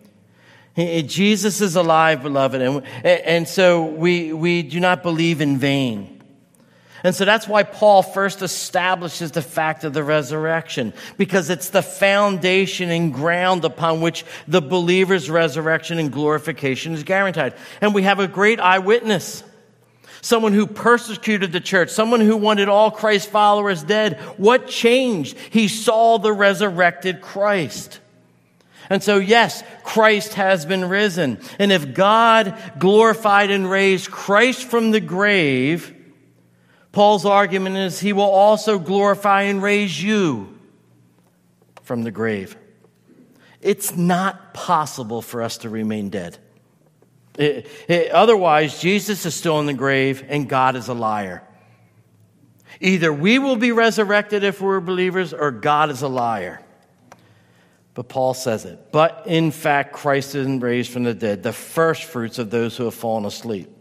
Jesus 0.75 1.59
is 1.59 1.75
alive, 1.75 2.21
beloved, 2.21 2.61
and, 2.61 2.85
and 3.03 3.47
so 3.47 3.85
we, 3.85 4.31
we 4.31 4.61
do 4.61 4.79
not 4.79 5.01
believe 5.01 5.41
in 5.41 5.57
vain. 5.57 6.21
And 7.03 7.15
so 7.15 7.25
that's 7.25 7.47
why 7.47 7.63
Paul 7.63 8.03
first 8.03 8.41
establishes 8.41 9.31
the 9.31 9.41
fact 9.41 9.83
of 9.83 9.93
the 9.93 10.03
resurrection, 10.03 10.93
because 11.15 11.49
it's 11.49 11.69
the 11.69 11.81
foundation 11.81 12.89
and 12.89 13.13
ground 13.13 13.65
upon 13.65 14.01
which 14.01 14.25
the 14.47 14.61
believer's 14.61 15.29
resurrection 15.29 15.99
and 15.99 16.11
glorification 16.11 16.93
is 16.93 17.03
guaranteed. 17.03 17.53
And 17.81 17.93
we 17.93 18.03
have 18.03 18.19
a 18.19 18.27
great 18.27 18.59
eyewitness. 18.59 19.43
Someone 20.21 20.53
who 20.53 20.67
persecuted 20.67 21.51
the 21.51 21.59
church, 21.59 21.89
someone 21.89 22.21
who 22.21 22.37
wanted 22.37 22.69
all 22.69 22.91
Christ 22.91 23.29
followers 23.29 23.83
dead. 23.83 24.19
What 24.37 24.67
changed? 24.67 25.37
He 25.49 25.67
saw 25.67 26.17
the 26.17 26.33
resurrected 26.33 27.21
Christ. 27.21 27.99
And 28.89 29.03
so, 29.03 29.17
yes, 29.17 29.63
Christ 29.83 30.35
has 30.35 30.65
been 30.65 30.87
risen. 30.87 31.39
And 31.59 31.71
if 31.71 31.93
God 31.93 32.57
glorified 32.79 33.51
and 33.51 33.69
raised 33.69 34.09
Christ 34.09 34.63
from 34.63 34.91
the 34.91 35.01
grave, 35.01 35.93
Paul's 36.91 37.25
argument 37.25 37.75
is 37.77 37.99
he 37.99 38.13
will 38.13 38.23
also 38.23 38.79
glorify 38.79 39.43
and 39.43 39.61
raise 39.61 40.01
you 40.01 40.57
from 41.83 42.03
the 42.03 42.11
grave. 42.11 42.55
It's 43.61 43.95
not 43.95 44.53
possible 44.53 45.21
for 45.21 45.41
us 45.41 45.57
to 45.59 45.69
remain 45.69 46.09
dead. 46.09 46.37
It, 47.37 47.67
it, 47.87 48.11
otherwise, 48.11 48.79
Jesus 48.79 49.25
is 49.25 49.35
still 49.35 49.59
in 49.59 49.65
the 49.65 49.73
grave 49.73 50.25
and 50.27 50.49
God 50.49 50.75
is 50.75 50.87
a 50.87 50.93
liar. 50.93 51.43
Either 52.79 53.11
we 53.11 53.39
will 53.39 53.55
be 53.55 53.71
resurrected 53.71 54.43
if 54.43 54.61
we're 54.61 54.79
believers 54.79 55.33
or 55.33 55.51
God 55.51 55.89
is 55.89 56.01
a 56.01 56.07
liar. 56.07 56.61
But 57.93 58.09
Paul 58.09 58.35
says 58.35 58.65
it. 58.65 58.91
But 58.91 59.23
in 59.25 59.49
fact, 59.49 59.93
Christ 59.93 60.35
is 60.35 60.47
raised 60.61 60.91
from 60.91 61.03
the 61.03 61.15
dead, 61.15 61.41
the 61.41 61.53
first 61.53 62.03
fruits 62.03 62.37
of 62.37 62.51
those 62.51 62.77
who 62.77 62.85
have 62.85 62.93
fallen 62.93 63.25
asleep. 63.25 63.71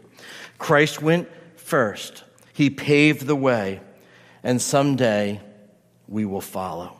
Christ 0.57 1.01
went 1.03 1.29
first, 1.55 2.23
He 2.53 2.71
paved 2.71 3.27
the 3.27 3.35
way, 3.35 3.79
and 4.41 4.59
someday 4.59 5.39
we 6.07 6.25
will 6.25 6.41
follow. 6.41 6.96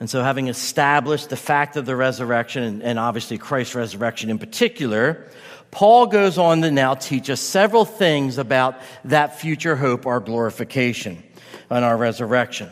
And 0.00 0.08
so, 0.08 0.22
having 0.22 0.46
established 0.46 1.28
the 1.28 1.36
fact 1.36 1.76
of 1.76 1.84
the 1.84 1.96
resurrection, 1.96 2.62
and, 2.62 2.82
and, 2.82 2.98
obviously 2.98 3.36
Christ's 3.36 3.74
resurrection 3.74 4.30
in 4.30 4.38
particular, 4.38 5.26
Paul 5.70 6.06
goes 6.06 6.38
on 6.38 6.62
to 6.62 6.70
now 6.70 6.94
teach 6.94 7.28
us 7.30 7.40
several 7.40 7.84
things 7.84 8.38
about 8.38 8.80
that 9.04 9.40
future 9.40 9.74
hope, 9.74 10.06
our 10.06 10.20
glorification, 10.20 11.22
and 11.68 11.84
our 11.84 11.96
resurrection. 11.96 12.70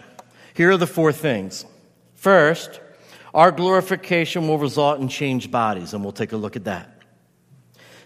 Here 0.55 0.71
are 0.71 0.77
the 0.77 0.87
four 0.87 1.13
things. 1.13 1.67
First, 2.15 2.81
our 3.35 3.51
glorification 3.51 4.49
will 4.49 4.59
result 4.59 5.01
in 5.01 5.09
changed 5.09 5.51
bodies, 5.51 5.93
and 5.93 6.03
we'll 6.03 6.13
take 6.13 6.33
a 6.33 6.37
look 6.37 6.57
at 6.57 6.65
that. 6.65 7.03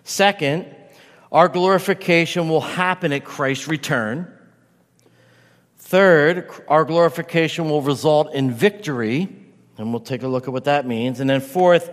Second, 0.02 0.66
our 1.30 1.48
glorification 1.48 2.48
will 2.48 2.60
happen 2.60 3.12
at 3.12 3.24
Christ's 3.24 3.68
return. 3.68 4.32
Third, 5.90 6.48
our 6.68 6.84
glorification 6.84 7.68
will 7.68 7.82
result 7.82 8.32
in 8.32 8.52
victory, 8.52 9.28
and 9.76 9.90
we'll 9.90 9.98
take 9.98 10.22
a 10.22 10.28
look 10.28 10.46
at 10.46 10.52
what 10.52 10.66
that 10.66 10.86
means. 10.86 11.18
And 11.18 11.28
then 11.28 11.40
fourth, 11.40 11.90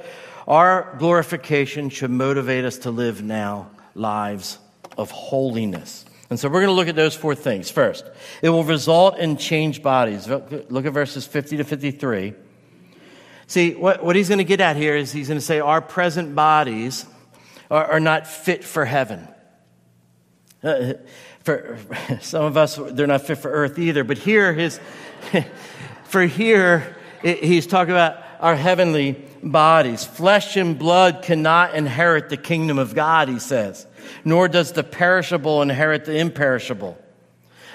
our 0.48 0.96
glorification 1.00 1.90
should 1.90 2.12
motivate 2.12 2.64
us 2.64 2.78
to 2.80 2.92
live 2.92 3.24
now 3.24 3.72
lives 3.96 4.60
of 5.00 5.10
holiness. 5.10 6.06
And 6.30 6.40
so 6.40 6.48
we're 6.48 6.62
going 6.62 6.68
to 6.68 6.74
look 6.74 6.90
at 6.90 6.96
those 6.96 7.16
four 7.16 7.34
things. 7.34 7.72
First, 7.72 8.06
it 8.44 8.50
will 8.50 8.64
result 8.64 9.18
in 9.18 9.36
changed 9.36 9.82
bodies. 9.82 10.28
Look 10.28 10.86
at 10.86 10.94
verses 10.94 11.26
50 11.26 11.58
to 11.58 11.64
53. 11.64 12.36
See, 13.48 13.74
what, 13.74 14.06
what 14.06 14.16
he's 14.16 14.28
going 14.28 14.38
to 14.38 14.44
get 14.44 14.62
at 14.62 14.76
here 14.76 14.96
is 14.96 15.12
he's 15.12 15.28
going 15.28 15.40
to 15.40 15.46
say 15.46 15.60
our 15.60 15.82
present 15.82 16.36
bodies 16.36 17.08
are, 17.72 17.94
are 17.94 18.00
not 18.00 18.28
fit 18.28 18.64
for 18.64 18.86
heaven. 18.86 19.28
Uh, 20.64 20.94
for 21.48 21.78
some 22.22 22.44
of 22.44 22.58
us, 22.58 22.76
they're 22.76 23.08
not 23.08 23.22
fit 23.22 23.38
for 23.38 23.50
earth 23.50 23.80
either. 23.80 24.04
But 24.04 24.18
here, 24.18 24.54
his, 24.54 24.82
for 26.04 26.24
here, 26.24 26.98
he's 27.24 27.66
talking 27.66 27.94
about 27.94 28.22
our 28.42 28.56
heavenly 28.56 29.14
bodies. 29.42 30.04
Flesh 30.04 30.58
and 30.58 30.78
blood 30.78 31.24
cannot 31.24 31.74
inherit 31.74 32.28
the 32.28 32.36
kingdom 32.36 32.78
of 32.78 32.94
God, 32.94 33.30
he 33.30 33.40
says, 33.40 33.88
nor 34.26 34.50
does 34.50 34.74
the 34.74 34.84
perishable 34.84 35.62
inherit 35.62 36.04
the 36.04 36.18
imperishable. 36.18 36.98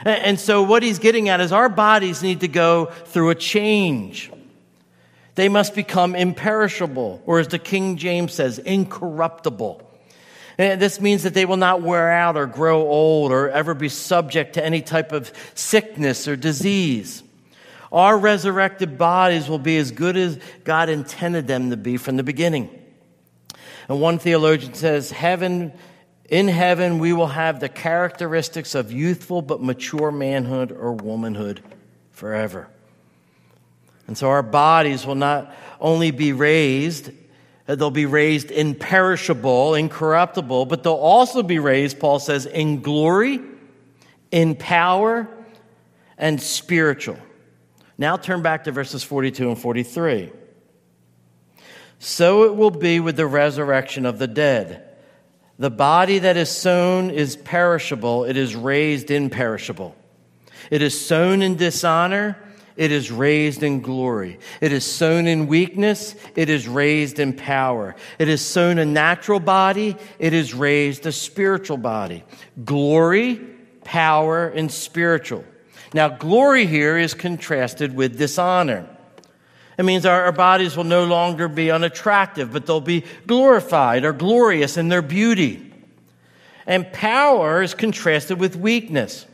And 0.05 0.39
so, 0.39 0.63
what 0.65 0.83
he's 0.83 0.99
getting 0.99 1.29
at 1.29 1.41
is 1.41 1.53
our 1.53 1.69
bodies 1.69 2.23
need 2.23 2.41
to 2.41 2.49
go 2.49 2.87
through 2.87 3.31
a 3.31 3.37
change. 3.37 4.31
They 5.37 5.49
must 5.49 5.75
become 5.75 6.15
imperishable, 6.15 7.23
or 7.25 7.39
as 7.39 7.49
the 7.49 7.59
King 7.59 7.97
James 7.97 8.35
says, 8.35 8.59
incorruptible. 8.59 9.92
And 10.59 10.81
this 10.81 11.01
means 11.01 11.23
that 11.23 11.35
they 11.35 11.45
will 11.45 11.57
not 11.57 11.83
wear 11.83 12.11
out 12.11 12.37
or 12.37 12.47
grow 12.47 12.83
old 12.83 13.33
or 13.33 13.49
ever 13.49 13.75
be 13.75 13.89
subject 13.89 14.55
to 14.55 14.65
any 14.65 14.83
type 14.83 15.13
of 15.13 15.33
sickness 15.55 16.29
or 16.29 16.37
disease. 16.37 17.23
Our 17.91 18.17
resurrected 18.17 18.97
bodies 18.97 19.49
will 19.49 19.59
be 19.59 19.77
as 19.77 19.91
good 19.91 20.17
as 20.17 20.39
God 20.65 20.89
intended 20.89 21.47
them 21.47 21.71
to 21.71 21.77
be 21.77 21.97
from 21.97 22.17
the 22.17 22.23
beginning. 22.23 22.71
And 23.89 24.01
one 24.01 24.19
theologian 24.19 24.75
says, 24.75 25.11
Heaven, 25.11 25.73
in 26.29 26.49
heaven, 26.49 26.99
we 26.99 27.13
will 27.13 27.27
have 27.27 27.61
the 27.61 27.69
characteristics 27.69 28.75
of 28.75 28.91
youthful 28.91 29.43
but 29.43 29.63
mature 29.63 30.11
manhood 30.11 30.73
or 30.73 30.93
womanhood 30.93 31.63
forever. 32.13 32.69
And 34.07 34.17
so 34.17 34.31
our 34.31 34.43
bodies 34.43 35.07
will 35.07 35.15
not 35.15 35.55
only 35.81 36.11
be 36.11 36.33
raised 36.33 37.11
They'll 37.67 37.91
be 37.91 38.07
raised 38.07 38.51
imperishable, 38.51 39.75
incorruptible, 39.75 40.67
but 40.67 40.83
they'll 40.83 40.95
also 40.95 41.43
be 41.43 41.59
raised, 41.59 42.01
Paul 42.01 42.19
says, 42.19 42.45
in 42.45 42.83
glory, 42.83 43.41
in 44.31 44.57
power, 44.57 45.29
and 46.19 46.41
spiritual. 46.41 47.19
Now 47.99 48.17
turn 48.17 48.43
back 48.43 48.65
to 48.65 48.73
verses 48.73 49.05
42 49.05 49.49
and 49.49 49.59
43. 49.59 50.33
So 51.99 52.45
it 52.45 52.57
will 52.57 52.73
be 52.73 52.99
with 52.99 53.17
the 53.17 53.27
resurrection 53.27 54.07
of 54.07 54.19
the 54.19 54.27
dead. 54.27 54.89
The 55.59 55.71
body 55.71 56.19
that 56.19 56.37
is 56.37 56.51
sown 56.51 57.11
is 57.11 57.37
perishable, 57.37 58.25
it 58.25 58.37
is 58.37 58.57
raised 58.57 59.13
imperishable. 59.13 59.95
It 60.71 60.83
is 60.83 61.07
sown 61.07 61.43
in 61.43 61.55
dishonor 61.57 62.37
it 62.77 62.91
is 62.91 63.11
raised 63.11 63.63
in 63.63 63.81
glory. 63.81 64.39
It 64.61 64.73
is 64.73 64.85
sown 64.85 65.27
in 65.27 65.47
weakness, 65.47 66.15
it 66.35 66.49
is 66.49 66.67
raised 66.67 67.19
in 67.19 67.33
power. 67.35 67.95
It 68.19 68.29
is 68.29 68.41
sown 68.41 68.79
a 68.79 68.85
natural 68.85 69.41
body, 69.41 69.97
it 70.19 70.33
is 70.33 70.55
raised 70.55 71.07
a 71.07 71.13
spiritual 71.13 71.77
body. 71.77 72.25
Glory, 72.65 73.41
power, 73.85 74.49
and 74.49 74.71
spiritual. 74.71 75.45
Now, 75.95 76.09
glory 76.09 76.67
here 76.67 76.97
is 76.97 77.15
contrasted 77.15 77.95
with 77.95 78.17
dishonor. 78.17 78.89
It 79.79 79.85
means 79.85 80.07
our, 80.07 80.25
our 80.25 80.33
bodies 80.33 80.77
will 80.77 80.85
no 80.85 81.05
longer 81.05 81.49
be 81.49 81.71
unattractive, 81.71 82.53
but 82.53 82.67
they'll 82.67 82.81
be 82.81 83.05
glorified 83.27 84.05
or 84.05 84.13
glorious 84.13 84.77
in 84.77 84.89
their 84.89 85.03
beauty. 85.03 85.73
And 86.67 86.91
power 86.93 87.63
is 87.63 87.75
contrasted 87.75 88.39
with 88.39 88.57
weakness. 88.57 89.27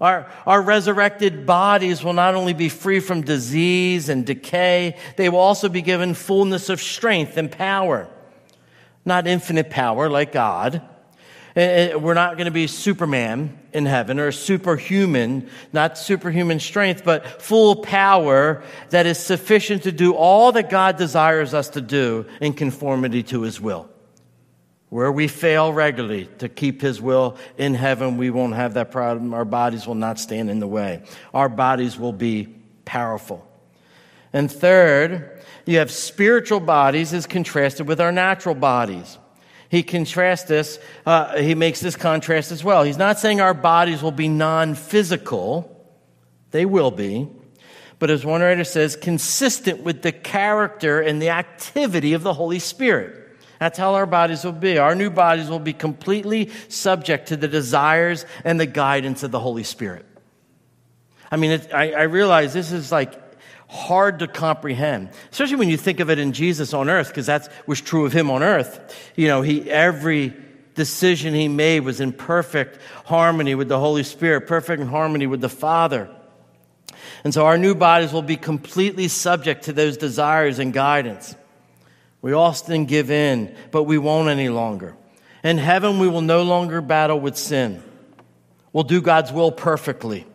Our, 0.00 0.28
our 0.46 0.60
resurrected 0.60 1.46
bodies 1.46 2.02
will 2.02 2.12
not 2.12 2.34
only 2.34 2.52
be 2.52 2.68
free 2.68 3.00
from 3.00 3.22
disease 3.22 4.08
and 4.08 4.26
decay, 4.26 4.96
they 5.16 5.28
will 5.28 5.38
also 5.38 5.68
be 5.68 5.82
given 5.82 6.14
fullness 6.14 6.68
of 6.68 6.80
strength 6.80 7.36
and 7.36 7.50
power. 7.50 8.08
Not 9.04 9.26
infinite 9.26 9.70
power 9.70 10.08
like 10.10 10.32
God. 10.32 10.82
Eh, 11.56 11.90
eh, 11.92 11.94
we're 11.94 12.14
not 12.14 12.36
going 12.36 12.46
to 12.46 12.50
be 12.50 12.66
Superman 12.66 13.56
in 13.72 13.86
heaven 13.86 14.18
or 14.18 14.32
superhuman, 14.32 15.48
not 15.72 15.96
superhuman 15.96 16.58
strength, 16.58 17.04
but 17.04 17.40
full 17.40 17.76
power 17.76 18.64
that 18.90 19.06
is 19.06 19.18
sufficient 19.18 19.84
to 19.84 19.92
do 19.92 20.14
all 20.14 20.50
that 20.52 20.68
God 20.68 20.96
desires 20.96 21.54
us 21.54 21.68
to 21.70 21.80
do 21.80 22.26
in 22.40 22.54
conformity 22.54 23.22
to 23.24 23.42
his 23.42 23.60
will. 23.60 23.88
Where 24.90 25.10
we 25.10 25.26
fail 25.26 25.72
regularly 25.72 26.28
to 26.38 26.48
keep 26.48 26.80
His 26.80 27.00
will 27.00 27.36
in 27.58 27.74
heaven, 27.74 28.16
we 28.16 28.30
won't 28.30 28.54
have 28.54 28.74
that 28.74 28.90
problem. 28.90 29.34
Our 29.34 29.44
bodies 29.44 29.86
will 29.86 29.96
not 29.96 30.18
stand 30.18 30.50
in 30.50 30.60
the 30.60 30.68
way. 30.68 31.02
Our 31.32 31.48
bodies 31.48 31.98
will 31.98 32.12
be 32.12 32.54
powerful. 32.84 33.46
And 34.32 34.50
third, 34.50 35.42
you 35.66 35.78
have 35.78 35.90
spiritual 35.90 36.60
bodies 36.60 37.12
as 37.12 37.26
contrasted 37.26 37.86
with 37.86 38.00
our 38.00 38.12
natural 38.12 38.54
bodies. 38.54 39.18
He 39.68 39.82
contrasts 39.82 40.44
this, 40.44 40.78
uh, 41.06 41.36
he 41.38 41.54
makes 41.54 41.80
this 41.80 41.96
contrast 41.96 42.52
as 42.52 42.62
well. 42.62 42.82
He's 42.82 42.98
not 42.98 43.18
saying 43.18 43.40
our 43.40 43.54
bodies 43.54 44.02
will 44.02 44.12
be 44.12 44.28
non 44.28 44.74
physical, 44.74 45.70
they 46.50 46.66
will 46.66 46.90
be, 46.90 47.28
but 47.98 48.10
as 48.10 48.24
one 48.24 48.40
writer 48.40 48.64
says, 48.64 48.96
consistent 48.96 49.82
with 49.82 50.02
the 50.02 50.12
character 50.12 51.00
and 51.00 51.20
the 51.20 51.30
activity 51.30 52.12
of 52.12 52.22
the 52.22 52.34
Holy 52.34 52.58
Spirit. 52.58 53.23
That's 53.60 53.78
how 53.78 53.94
our 53.94 54.06
bodies 54.06 54.44
will 54.44 54.52
be. 54.52 54.78
Our 54.78 54.94
new 54.94 55.10
bodies 55.10 55.48
will 55.48 55.58
be 55.58 55.72
completely 55.72 56.50
subject 56.68 57.28
to 57.28 57.36
the 57.36 57.48
desires 57.48 58.26
and 58.44 58.58
the 58.58 58.66
guidance 58.66 59.22
of 59.22 59.30
the 59.30 59.40
Holy 59.40 59.62
Spirit. 59.62 60.04
I 61.30 61.36
mean, 61.36 61.60
I, 61.72 61.92
I 61.92 62.02
realize 62.02 62.52
this 62.52 62.72
is 62.72 62.92
like 62.92 63.20
hard 63.68 64.20
to 64.20 64.28
comprehend, 64.28 65.10
especially 65.32 65.56
when 65.56 65.68
you 65.68 65.76
think 65.76 66.00
of 66.00 66.10
it 66.10 66.18
in 66.18 66.32
Jesus 66.32 66.72
on 66.72 66.88
earth, 66.88 67.08
because 67.08 67.26
that 67.26 67.50
was 67.66 67.80
true 67.80 68.06
of 68.06 68.12
him 68.12 68.30
on 68.30 68.42
earth. 68.42 69.12
You 69.16 69.28
know, 69.28 69.42
he, 69.42 69.68
every 69.70 70.34
decision 70.74 71.34
he 71.34 71.48
made 71.48 71.80
was 71.80 72.00
in 72.00 72.12
perfect 72.12 72.78
harmony 73.04 73.54
with 73.54 73.68
the 73.68 73.78
Holy 73.78 74.02
Spirit, 74.02 74.46
perfect 74.46 74.82
harmony 74.84 75.26
with 75.26 75.40
the 75.40 75.48
Father. 75.48 76.08
And 77.24 77.32
so 77.32 77.46
our 77.46 77.58
new 77.58 77.74
bodies 77.74 78.12
will 78.12 78.22
be 78.22 78.36
completely 78.36 79.08
subject 79.08 79.64
to 79.64 79.72
those 79.72 79.96
desires 79.96 80.58
and 80.58 80.72
guidance. 80.72 81.34
We 82.24 82.32
often 82.32 82.86
give 82.86 83.10
in, 83.10 83.54
but 83.70 83.82
we 83.82 83.98
won't 83.98 84.30
any 84.30 84.48
longer. 84.48 84.96
In 85.42 85.58
heaven, 85.58 85.98
we 85.98 86.08
will 86.08 86.22
no 86.22 86.42
longer 86.42 86.80
battle 86.80 87.20
with 87.20 87.36
sin. 87.36 87.82
We'll 88.72 88.84
do 88.84 89.02
God's 89.02 89.30
will 89.30 89.52
perfectly. 89.52 90.26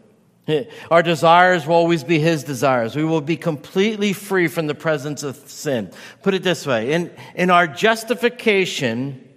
Our 0.91 1.02
desires 1.02 1.65
will 1.65 1.73
always 1.73 2.04
be 2.04 2.19
His 2.19 2.43
desires. 2.43 2.95
We 2.95 3.04
will 3.04 3.21
be 3.21 3.38
completely 3.38 4.13
free 4.13 4.47
from 4.47 4.67
the 4.67 4.75
presence 4.75 5.23
of 5.23 5.36
sin. 5.49 5.91
Put 6.21 6.36
it 6.36 6.43
this 6.43 6.67
way 6.67 6.93
in, 6.93 7.12
in 7.34 7.49
our 7.49 7.65
justification, 7.65 9.28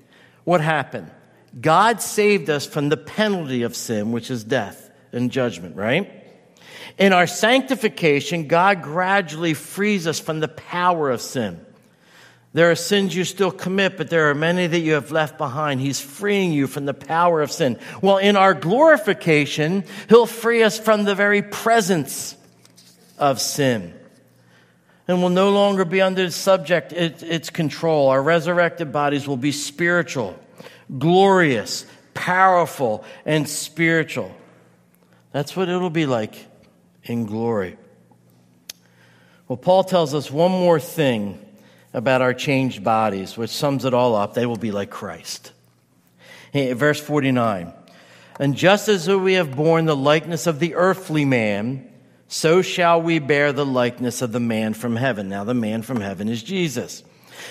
what 0.45 0.61
happened? 0.61 1.11
God 1.59 2.03
saved 2.03 2.51
us 2.51 2.67
from 2.67 2.91
the 2.91 2.99
penalty 2.99 3.63
of 3.63 3.75
sin, 3.75 4.13
which 4.13 4.31
is 4.31 4.45
death 4.45 4.91
and 5.11 5.31
judgment, 5.31 5.75
right? 5.75 6.23
In 6.99 7.15
our 7.15 7.27
sanctification, 7.27 8.47
God 8.47 8.83
gradually 8.83 9.55
frees 9.55 10.07
us 10.07 10.21
from 10.21 10.41
the 10.41 10.49
power 10.49 11.09
of 11.09 11.23
sin. 11.23 11.65
There 12.55 12.71
are 12.71 12.75
sins 12.75 13.15
you 13.17 13.25
still 13.25 13.51
commit, 13.51 13.97
but 13.97 14.11
there 14.11 14.29
are 14.29 14.35
many 14.35 14.67
that 14.67 14.81
you 14.81 14.93
have 14.93 15.11
left 15.11 15.39
behind. 15.39 15.81
He's 15.81 16.01
freeing 16.01 16.53
you 16.53 16.67
from 16.67 16.85
the 16.85 16.95
power 16.95 17.41
of 17.41 17.51
sin. 17.51 17.79
Well, 18.03 18.19
in 18.19 18.37
our 18.37 18.53
glorification, 18.53 19.85
He'll 20.11 20.27
free 20.27 20.63
us 20.63 20.79
from 20.79 21.05
the 21.05 21.15
very 21.15 21.41
presence 21.43 22.37
of 23.19 23.41
sin. 23.41 23.95
And 25.09 25.23
will 25.23 25.31
no 25.31 25.51
longer 25.51 25.85
be 25.85 26.03
under 26.03 26.31
subject 26.31 26.93
its 26.93 27.51
control. 27.51 28.09
Our 28.09 28.23
resurrected 28.23 28.93
bodies 28.93 29.27
will 29.27 29.39
be 29.39 29.53
spiritual, 29.53 30.39
glorious, 30.99 31.87
powerful, 32.13 33.05
and 33.25 33.49
spiritual. 33.49 34.35
That's 35.33 35.57
what 35.57 35.71
it'll 35.71 35.91
be 35.91 36.07
like 36.07 36.47
in 37.05 37.25
glory. 37.25 37.79
Well, 39.49 39.57
Paul 39.57 39.85
tells 39.85 40.15
us 40.15 40.31
one 40.31 40.51
more 40.51 40.79
thing 40.79 41.39
about 41.95 42.23
our 42.23 42.35
changed 42.35 42.83
bodies, 42.83 43.37
which 43.37 43.51
sums 43.51 43.85
it 43.85 43.95
all 43.95 44.15
up. 44.15 44.35
They 44.35 44.47
will 44.47 44.57
be 44.57 44.71
like 44.73 44.91
Christ. 44.91 45.53
Verse 46.53 47.01
49 47.01 47.73
And 48.39 48.57
just 48.57 48.89
as 48.89 49.09
we 49.09 49.35
have 49.35 49.57
borne 49.57 49.87
the 49.87 49.97
likeness 49.97 50.47
of 50.47 50.59
the 50.59 50.75
earthly 50.75 51.25
man, 51.25 51.91
so 52.29 52.63
shall 52.63 53.03
we 53.03 53.19
bear 53.19 53.53
the 53.53 53.67
likeness 53.67 54.23
of 54.23 54.33
the 54.33 54.41
man 54.41 54.75
from 54.75 54.97
heaven. 54.97 55.29
Now, 55.29 55.45
the 55.45 55.55
man 55.55 55.83
from 55.83 56.01
heaven 56.01 56.29
is 56.29 56.43
Jesus. 56.43 57.03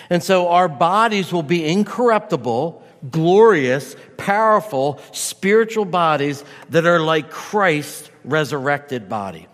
And 0.10 0.24
so 0.24 0.50
our 0.50 0.68
bodies 0.68 1.32
will 1.32 1.44
be 1.44 1.66
incorruptible, 1.66 2.84
glorious, 3.10 3.96
powerful, 4.18 5.00
spiritual 5.12 5.86
bodies 5.86 6.44
that 6.70 6.86
are 6.86 7.00
like 7.00 7.30
Christ's 7.30 8.10
resurrected 8.24 9.10
body. 9.10 9.48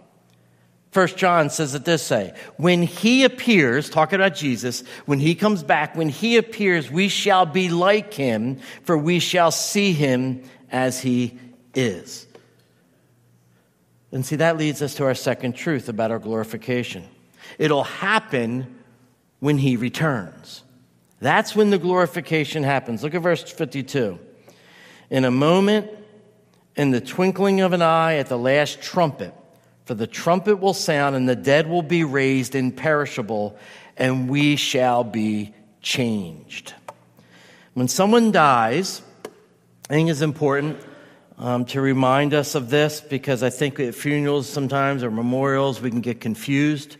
First 0.97 1.15
John 1.15 1.51
says 1.51 1.75
it 1.75 1.85
this 1.85 2.09
way 2.09 2.33
When 2.55 2.81
he 2.81 3.23
appears, 3.23 3.87
talking 3.87 4.15
about 4.15 4.33
Jesus, 4.33 4.81
when 5.05 5.19
he 5.19 5.35
comes 5.35 5.61
back, 5.61 5.95
when 5.95 6.09
he 6.09 6.37
appears, 6.37 6.89
we 6.89 7.07
shall 7.07 7.45
be 7.45 7.69
like 7.69 8.15
him, 8.15 8.57
for 8.81 8.97
we 8.97 9.19
shall 9.19 9.51
see 9.51 9.93
him 9.93 10.41
as 10.71 10.99
he 10.99 11.37
is. 11.75 12.25
And 14.11 14.25
see, 14.25 14.37
that 14.37 14.57
leads 14.57 14.81
us 14.81 14.95
to 14.95 15.05
our 15.05 15.13
second 15.13 15.53
truth 15.53 15.87
about 15.87 16.09
our 16.09 16.17
glorification. 16.17 17.03
It'll 17.59 17.83
happen 17.83 18.65
when 19.39 19.59
he 19.59 19.77
returns. 19.77 20.63
That's 21.19 21.55
when 21.55 21.69
the 21.69 21.77
glorification 21.77 22.63
happens. 22.63 23.03
Look 23.03 23.13
at 23.13 23.21
verse 23.21 23.43
52. 23.43 24.17
In 25.11 25.25
a 25.25 25.31
moment, 25.31 25.91
in 26.75 26.89
the 26.89 27.01
twinkling 27.01 27.61
of 27.61 27.73
an 27.73 27.83
eye, 27.83 28.15
at 28.15 28.29
the 28.29 28.37
last 28.39 28.81
trumpet, 28.81 29.35
for 29.87 29.95
the 29.95 30.05
trumpet 30.05 30.57
will 30.57 30.73
sound, 30.73 31.15
and 31.15 31.29
the 31.29 31.35
dead 31.35 31.67
will 31.67 31.81
be 31.81 32.03
raised 32.03 32.55
imperishable, 32.55 33.57
and 33.95 34.29
we 34.29 34.57
shall 34.57 35.05
be 35.05 35.53
changed. 35.81 36.73
When 37.73 37.87
someone 37.87 38.33
dies, 38.33 39.01
I 39.89 39.93
think 39.93 40.09
it's 40.09 40.19
important 40.19 40.77
um, 41.37 41.63
to 41.65 41.79
remind 41.79 42.33
us 42.33 42.53
of 42.53 42.69
this 42.69 42.99
because 42.99 43.43
I 43.43 43.49
think 43.49 43.79
at 43.79 43.95
funerals 43.95 44.49
sometimes 44.49 45.03
or 45.03 45.09
memorials 45.09 45.79
we 45.79 45.89
can 45.89 46.01
get 46.01 46.19
confused. 46.19 46.97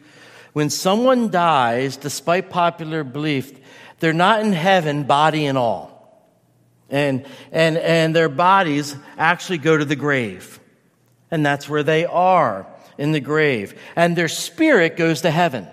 When 0.54 0.69
someone 0.69 1.30
dies, 1.30 1.97
despite 1.97 2.50
popular 2.50 3.04
belief, 3.04 3.52
they're 4.00 4.13
not 4.13 4.39
in 4.45 4.54
heaven, 4.54 5.04
body 5.04 5.45
and 5.45 5.58
all. 5.58 5.93
And, 6.89 7.26
and, 7.52 7.78
and 7.78 8.15
their 8.15 8.30
bodies 8.30 8.95
actually 9.17 9.58
go 9.58 9.76
to 9.76 9.84
the 9.84 9.97
grave. 9.97 10.62
And 11.30 11.45
that's 11.45 11.67
where 11.67 11.84
they 11.84 12.06
are 12.06 12.65
in 12.97 13.12
the 13.12 13.19
grave, 13.19 13.79
and 13.95 14.15
their 14.15 14.27
spirit 14.27 14.97
goes 14.97 15.21
to 15.21 15.31
heaven. 15.31 15.67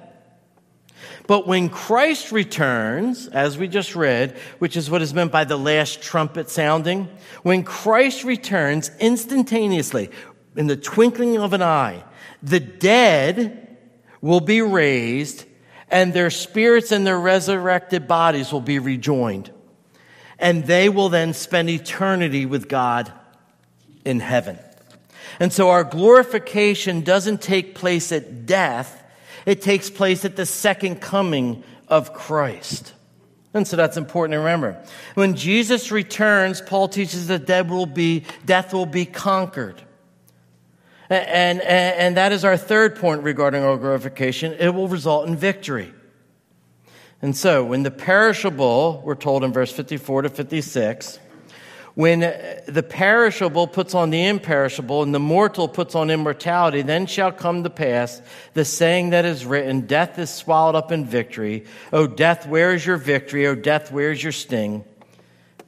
But 1.26 1.46
when 1.46 1.70
Christ 1.70 2.32
returns, 2.32 3.28
as 3.28 3.56
we 3.56 3.66
just 3.66 3.96
read, 3.96 4.36
which 4.58 4.76
is 4.76 4.90
what 4.90 5.00
is 5.00 5.14
meant 5.14 5.32
by 5.32 5.44
the 5.44 5.56
last 5.56 6.02
trumpet 6.02 6.50
sounding, 6.50 7.08
when 7.42 7.62
Christ 7.62 8.24
returns 8.24 8.90
instantaneously, 9.00 10.10
in 10.56 10.66
the 10.66 10.76
twinkling 10.76 11.38
of 11.38 11.52
an 11.52 11.62
eye, 11.62 12.04
the 12.42 12.60
dead 12.60 13.76
will 14.20 14.40
be 14.40 14.60
raised 14.60 15.44
and 15.90 16.12
their 16.12 16.30
spirits 16.30 16.92
and 16.92 17.06
their 17.06 17.18
resurrected 17.18 18.08
bodies 18.08 18.52
will 18.52 18.60
be 18.60 18.78
rejoined. 18.78 19.50
And 20.38 20.64
they 20.66 20.88
will 20.88 21.08
then 21.08 21.32
spend 21.32 21.70
eternity 21.70 22.46
with 22.46 22.68
God 22.68 23.12
in 24.04 24.20
heaven. 24.20 24.58
And 25.40 25.52
so 25.52 25.70
our 25.70 25.84
glorification 25.84 27.02
doesn't 27.02 27.40
take 27.40 27.74
place 27.74 28.12
at 28.12 28.46
death, 28.46 29.02
it 29.46 29.62
takes 29.62 29.90
place 29.90 30.24
at 30.24 30.36
the 30.36 30.46
second 30.46 31.00
coming 31.00 31.62
of 31.88 32.14
Christ. 32.14 32.94
And 33.52 33.68
so 33.68 33.76
that's 33.76 33.96
important 33.96 34.32
to 34.32 34.38
remember. 34.38 34.82
When 35.14 35.36
Jesus 35.36 35.92
returns, 35.92 36.60
Paul 36.60 36.88
teaches 36.88 37.28
that 37.28 37.46
death 37.46 37.68
will 37.68 37.86
be, 37.86 38.24
death 38.44 38.72
will 38.72 38.86
be 38.86 39.06
conquered. 39.06 39.80
And, 41.08 41.60
and, 41.60 41.96
and 41.96 42.16
that 42.16 42.32
is 42.32 42.44
our 42.44 42.56
third 42.56 42.96
point 42.96 43.22
regarding 43.22 43.62
our 43.62 43.76
glorification. 43.76 44.54
It 44.54 44.70
will 44.70 44.88
result 44.88 45.28
in 45.28 45.36
victory. 45.36 45.92
And 47.22 47.36
so, 47.36 47.64
when 47.64 47.84
the 47.84 47.90
perishable, 47.90 49.02
we're 49.04 49.14
told 49.14 49.44
in 49.44 49.52
verse 49.52 49.72
54 49.72 50.22
to 50.22 50.28
56, 50.28 51.18
when 51.94 52.24
uh, 52.24 52.60
the 52.66 52.82
perishable 52.82 53.68
puts 53.68 53.94
on 53.94 54.10
the 54.10 54.26
imperishable 54.26 55.02
and 55.02 55.14
the 55.14 55.20
mortal 55.20 55.68
puts 55.68 55.94
on 55.94 56.10
immortality, 56.10 56.82
then 56.82 57.06
shall 57.06 57.30
come 57.30 57.62
to 57.62 57.70
pass 57.70 58.20
the 58.54 58.64
saying 58.64 59.10
that 59.10 59.24
is 59.24 59.46
written, 59.46 59.82
Death 59.82 60.18
is 60.18 60.30
swallowed 60.30 60.74
up 60.74 60.90
in 60.90 61.04
victory. 61.04 61.64
O 61.92 62.06
death, 62.06 62.48
where 62.48 62.74
is 62.74 62.84
your 62.84 62.96
victory? 62.96 63.46
O 63.46 63.54
death, 63.54 63.92
where 63.92 64.10
is 64.10 64.22
your 64.22 64.32
sting? 64.32 64.84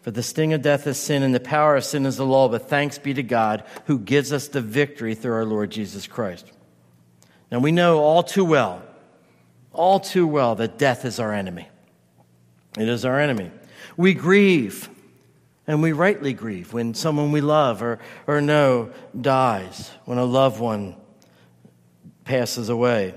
For 0.03 0.11
the 0.11 0.23
sting 0.23 0.53
of 0.53 0.62
death 0.62 0.87
is 0.87 0.99
sin, 0.99 1.23
and 1.23 1.35
the 1.35 1.41
power 1.41 1.77
of 1.77 1.85
sin 1.85 2.07
is 2.07 2.17
the 2.17 2.27
law. 2.27 2.49
But 2.49 2.69
thanks 2.69 2.99
be 2.99 3.15
to 3.15 3.23
God 3.23 3.65
who 3.87 3.99
gives 3.99 4.33
us 4.33 4.49
the 4.49 4.61
victory 4.61 5.15
through 5.15 5.35
our 5.35 5.45
Lord 5.45 5.71
Jesus 5.71 6.07
Christ. 6.07 6.51
Now 7.53 7.61
we 7.61 7.71
know 7.71 7.99
all 7.99 8.25
too 8.25 8.45
well, 8.45 8.83
all 9.73 10.01
too 10.01 10.27
well, 10.27 10.57
that 10.57 10.79
death 10.79 11.05
is 11.05 11.21
our 11.21 11.33
enemy. 11.33 11.69
It 12.77 12.89
is 12.89 13.05
our 13.05 13.21
enemy. 13.21 13.53
We 13.97 14.12
grieve 14.15 14.91
and 15.66 15.83
we 15.83 15.92
rightly 15.92 16.33
grieve 16.33 16.72
when 16.72 16.94
someone 16.94 17.33
we 17.33 17.40
love 17.40 17.83
or, 17.83 17.98
or 18.26 18.40
know 18.40 18.90
dies, 19.18 19.90
when 20.05 20.18
a 20.18 20.24
loved 20.24 20.61
one 20.61 20.96
passes 22.24 22.68
away. 22.68 23.14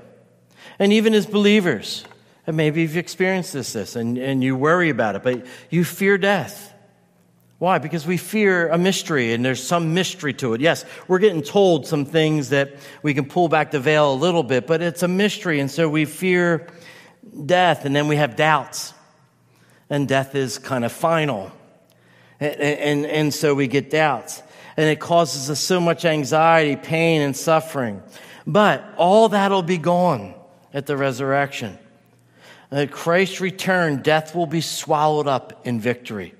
And 0.79 0.93
even 0.93 1.13
as 1.13 1.25
believers, 1.25 2.05
and 2.47 2.57
maybe 2.57 2.81
you've 2.81 2.97
experienced 2.97 3.53
this, 3.53 3.73
this 3.73 3.95
and, 3.95 4.17
and 4.17 4.43
you 4.43 4.55
worry 4.55 4.89
about 4.89 5.15
it, 5.15 5.23
but 5.23 5.45
you 5.69 5.83
fear 5.83 6.17
death. 6.17 6.73
Why? 7.59 7.77
Because 7.77 8.07
we 8.07 8.15
fear 8.15 8.69
a 8.69 8.77
mystery 8.77 9.33
and 9.33 9.43
there's 9.43 9.61
some 9.61 9.93
mystery 9.93 10.33
to 10.35 10.53
it. 10.53 10.61
Yes, 10.61 10.85
we're 11.07 11.19
getting 11.19 11.41
told 11.41 11.85
some 11.85 12.05
things 12.05 12.49
that 12.49 12.73
we 13.03 13.13
can 13.13 13.25
pull 13.25 13.49
back 13.49 13.71
the 13.71 13.81
veil 13.81 14.13
a 14.13 14.15
little 14.15 14.43
bit, 14.43 14.65
but 14.65 14.81
it's 14.81 15.03
a 15.03 15.09
mystery. 15.09 15.59
And 15.59 15.69
so 15.69 15.89
we 15.89 16.05
fear 16.05 16.67
death 17.45 17.83
and 17.83 17.93
then 17.93 18.07
we 18.07 18.15
have 18.15 18.37
doubts. 18.37 18.93
And 19.89 20.07
death 20.07 20.35
is 20.35 20.57
kind 20.57 20.85
of 20.85 20.91
final. 20.91 21.51
And, 22.39 22.61
and, 22.61 23.05
and 23.05 23.33
so 23.33 23.53
we 23.53 23.67
get 23.67 23.89
doubts. 23.89 24.41
And 24.77 24.87
it 24.87 24.99
causes 24.99 25.49
us 25.49 25.59
so 25.59 25.79
much 25.79 26.05
anxiety, 26.05 26.75
pain, 26.75 27.21
and 27.21 27.35
suffering. 27.35 28.01
But 28.47 28.83
all 28.97 29.29
that'll 29.29 29.63
be 29.63 29.77
gone 29.77 30.33
at 30.73 30.85
the 30.85 30.95
resurrection. 30.95 31.77
At 32.71 32.91
Christ's 32.91 33.41
return, 33.41 34.01
death 34.01 34.35
will 34.35 34.45
be 34.45 34.61
swallowed 34.61 35.27
up 35.27 35.65
in 35.65 35.79
victory. 35.79 36.33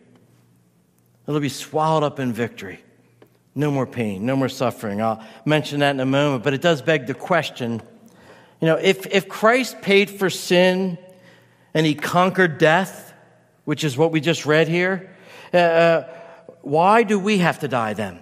It'll 1.27 1.39
be 1.39 1.49
swallowed 1.49 2.03
up 2.03 2.19
in 2.19 2.33
victory. 2.33 2.79
No 3.55 3.71
more 3.71 3.85
pain, 3.85 4.25
no 4.25 4.35
more 4.35 4.49
suffering. 4.49 5.01
I'll 5.01 5.23
mention 5.43 5.79
that 5.79 5.91
in 5.91 5.99
a 5.99 6.05
moment, 6.05 6.43
but 6.43 6.53
it 6.53 6.61
does 6.61 6.81
beg 6.81 7.07
the 7.07 7.13
question 7.13 7.81
you 8.61 8.65
know, 8.65 8.75
if, 8.75 9.05
if 9.07 9.29
Christ 9.29 9.81
paid 9.81 10.09
for 10.09 10.29
sin 10.29 10.97
and 11.73 11.85
he 11.85 11.95
conquered 11.95 12.57
death, 12.57 13.13
which 13.63 13.83
is 13.83 13.97
what 13.97 14.11
we 14.11 14.19
just 14.19 14.45
read 14.45 14.67
here, 14.67 15.15
uh, 15.53 15.57
uh, 15.57 16.07
why 16.61 17.03
do 17.03 17.19
we 17.19 17.39
have 17.39 17.59
to 17.59 17.67
die 17.67 17.93
then? 17.93 18.19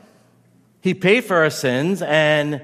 He 0.82 0.94
paid 0.94 1.26
for 1.26 1.38
our 1.38 1.50
sins 1.50 2.02
and 2.02 2.62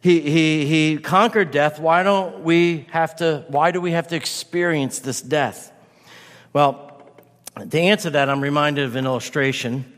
he, 0.00 0.20
he, 0.20 0.66
he 0.66 0.98
conquered 0.98 1.50
death. 1.50 1.78
Why 1.78 2.02
don't 2.02 2.42
we 2.42 2.86
have 2.90 3.16
to, 3.16 3.44
why 3.48 3.70
do 3.70 3.80
we 3.80 3.92
have 3.92 4.08
to 4.08 4.16
experience 4.16 4.98
this 4.98 5.22
death? 5.22 5.72
Well, 6.52 6.88
to 7.70 7.78
answer 7.78 8.10
that, 8.10 8.28
I'm 8.28 8.40
reminded 8.40 8.84
of 8.84 8.96
an 8.96 9.04
illustration 9.04 9.92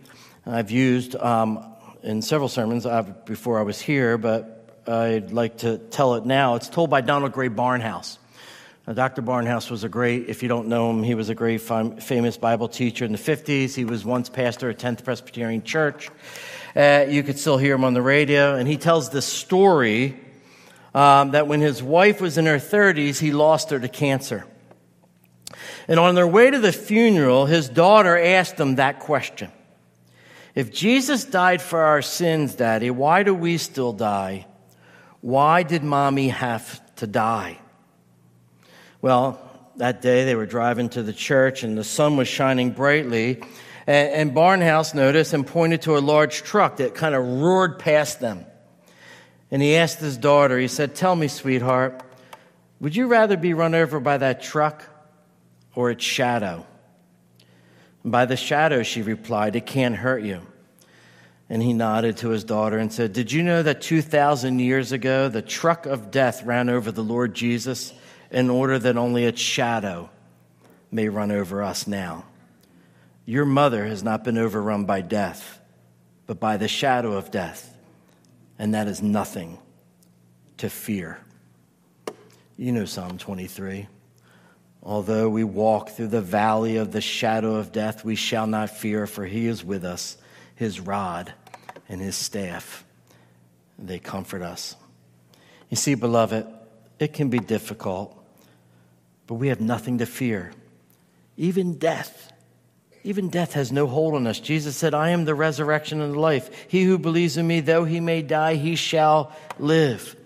I've 0.46 0.70
used 0.70 1.16
um, 1.16 1.64
in 2.02 2.20
several 2.20 2.48
sermons 2.48 2.84
uh, 2.84 3.02
before 3.24 3.58
I 3.58 3.62
was 3.62 3.80
here, 3.80 4.18
but 4.18 4.82
I'd 4.86 5.32
like 5.32 5.58
to 5.58 5.78
tell 5.78 6.14
it 6.16 6.26
now. 6.26 6.56
It's 6.56 6.68
told 6.68 6.90
by 6.90 7.00
Donald 7.00 7.32
Grey 7.32 7.48
Barnhouse. 7.48 8.18
Now, 8.86 8.92
Dr. 8.92 9.22
Barnhouse 9.22 9.70
was 9.70 9.82
a 9.82 9.88
great, 9.88 10.28
if 10.28 10.42
you 10.42 10.48
don't 10.50 10.68
know 10.68 10.90
him, 10.90 11.02
he 11.02 11.14
was 11.14 11.30
a 11.30 11.34
great 11.34 11.62
famous 11.62 12.36
Bible 12.36 12.68
teacher 12.68 13.06
in 13.06 13.12
the 13.12 13.18
50s. 13.18 13.74
He 13.74 13.86
was 13.86 14.04
once 14.04 14.28
pastor 14.28 14.68
at 14.68 14.78
10th 14.78 15.04
Presbyterian 15.04 15.62
Church. 15.62 16.10
Uh, 16.76 17.06
you 17.08 17.22
could 17.22 17.38
still 17.38 17.56
hear 17.56 17.76
him 17.76 17.84
on 17.84 17.94
the 17.94 18.02
radio, 18.02 18.56
and 18.56 18.68
he 18.68 18.76
tells 18.76 19.08
this 19.08 19.24
story 19.24 20.20
um, 20.94 21.30
that 21.30 21.46
when 21.46 21.62
his 21.62 21.82
wife 21.82 22.20
was 22.20 22.36
in 22.36 22.44
her 22.44 22.58
30s, 22.58 23.18
he 23.18 23.32
lost 23.32 23.70
her 23.70 23.80
to 23.80 23.88
cancer. 23.88 24.44
And 25.88 25.98
on 25.98 26.14
their 26.14 26.26
way 26.26 26.50
to 26.50 26.58
the 26.58 26.72
funeral, 26.72 27.46
his 27.46 27.70
daughter 27.70 28.18
asked 28.18 28.60
him 28.60 28.74
that 28.74 29.00
question 29.00 29.50
If 30.54 30.70
Jesus 30.74 31.24
died 31.24 31.62
for 31.62 31.80
our 31.80 32.02
sins, 32.02 32.54
Daddy, 32.54 32.90
why 32.90 33.22
do 33.22 33.34
we 33.34 33.56
still 33.56 33.94
die? 33.94 34.46
Why 35.22 35.62
did 35.62 35.82
mommy 35.82 36.28
have 36.28 36.82
to 36.96 37.06
die? 37.06 37.60
Well, 39.04 39.38
that 39.76 40.00
day 40.00 40.24
they 40.24 40.34
were 40.34 40.46
driving 40.46 40.88
to 40.88 41.02
the 41.02 41.12
church 41.12 41.62
and 41.62 41.76
the 41.76 41.84
sun 41.84 42.16
was 42.16 42.26
shining 42.26 42.70
brightly. 42.70 43.42
And, 43.86 44.30
and 44.30 44.34
Barnhouse 44.34 44.94
noticed 44.94 45.34
and 45.34 45.46
pointed 45.46 45.82
to 45.82 45.98
a 45.98 46.00
large 46.00 46.42
truck 46.42 46.78
that 46.78 46.94
kind 46.94 47.14
of 47.14 47.22
roared 47.22 47.78
past 47.78 48.20
them. 48.20 48.46
And 49.50 49.60
he 49.60 49.76
asked 49.76 49.98
his 49.98 50.16
daughter, 50.16 50.58
he 50.58 50.68
said, 50.68 50.94
Tell 50.94 51.14
me, 51.14 51.28
sweetheart, 51.28 52.02
would 52.80 52.96
you 52.96 53.06
rather 53.06 53.36
be 53.36 53.52
run 53.52 53.74
over 53.74 54.00
by 54.00 54.16
that 54.16 54.42
truck 54.42 54.88
or 55.74 55.90
its 55.90 56.02
shadow? 56.02 56.64
And 58.04 58.10
By 58.10 58.24
the 58.24 58.38
shadow, 58.38 58.82
she 58.82 59.02
replied, 59.02 59.54
it 59.54 59.66
can't 59.66 59.96
hurt 59.96 60.22
you. 60.22 60.40
And 61.50 61.62
he 61.62 61.74
nodded 61.74 62.16
to 62.18 62.30
his 62.30 62.42
daughter 62.42 62.78
and 62.78 62.90
said, 62.90 63.12
Did 63.12 63.32
you 63.32 63.42
know 63.42 63.62
that 63.62 63.82
2,000 63.82 64.60
years 64.60 64.92
ago, 64.92 65.28
the 65.28 65.42
truck 65.42 65.84
of 65.84 66.10
death 66.10 66.42
ran 66.44 66.70
over 66.70 66.90
the 66.90 67.04
Lord 67.04 67.34
Jesus 67.34 67.92
in 68.30 68.50
order 68.50 68.78
that 68.78 68.96
only 68.96 69.24
its 69.24 69.40
shadow 69.40 70.10
may 70.90 71.08
run 71.08 71.30
over 71.30 71.62
us 71.62 71.86
now? 71.86 72.24
Your 73.26 73.44
mother 73.44 73.86
has 73.86 74.02
not 74.02 74.24
been 74.24 74.38
overrun 74.38 74.84
by 74.84 75.00
death, 75.00 75.60
but 76.26 76.38
by 76.38 76.56
the 76.56 76.68
shadow 76.68 77.12
of 77.12 77.30
death, 77.30 77.76
and 78.58 78.74
that 78.74 78.86
is 78.86 79.02
nothing 79.02 79.58
to 80.58 80.68
fear. 80.68 81.18
You 82.56 82.72
know 82.72 82.84
Psalm 82.84 83.18
23. 83.18 83.88
Although 84.82 85.30
we 85.30 85.44
walk 85.44 85.90
through 85.90 86.08
the 86.08 86.20
valley 86.20 86.76
of 86.76 86.92
the 86.92 87.00
shadow 87.00 87.54
of 87.54 87.72
death, 87.72 88.04
we 88.04 88.14
shall 88.14 88.46
not 88.46 88.68
fear, 88.68 89.06
for 89.06 89.24
he 89.24 89.46
is 89.46 89.64
with 89.64 89.84
us. 89.84 90.18
His 90.54 90.78
rod 90.78 91.32
and 91.88 92.00
his 92.00 92.16
staff, 92.16 92.84
they 93.78 93.98
comfort 93.98 94.42
us. 94.42 94.76
You 95.70 95.76
see, 95.76 95.94
beloved, 95.94 96.46
it 97.04 97.12
can 97.12 97.28
be 97.28 97.38
difficult, 97.38 98.18
but 99.26 99.34
we 99.34 99.48
have 99.48 99.60
nothing 99.60 99.98
to 99.98 100.06
fear. 100.06 100.52
Even 101.36 101.78
death. 101.78 102.32
Even 103.04 103.28
death 103.28 103.52
has 103.52 103.70
no 103.70 103.86
hold 103.86 104.14
on 104.14 104.26
us. 104.26 104.40
Jesus 104.40 104.76
said, 104.76 104.94
I 104.94 105.10
am 105.10 105.26
the 105.26 105.34
resurrection 105.34 106.00
and 106.00 106.14
the 106.14 106.18
life. 106.18 106.66
He 106.68 106.84
who 106.84 106.98
believes 106.98 107.36
in 107.36 107.46
me, 107.46 107.60
though 107.60 107.84
he 107.84 108.00
may 108.00 108.22
die, 108.22 108.54
he 108.54 108.74
shall 108.74 109.32
live. 109.58 110.16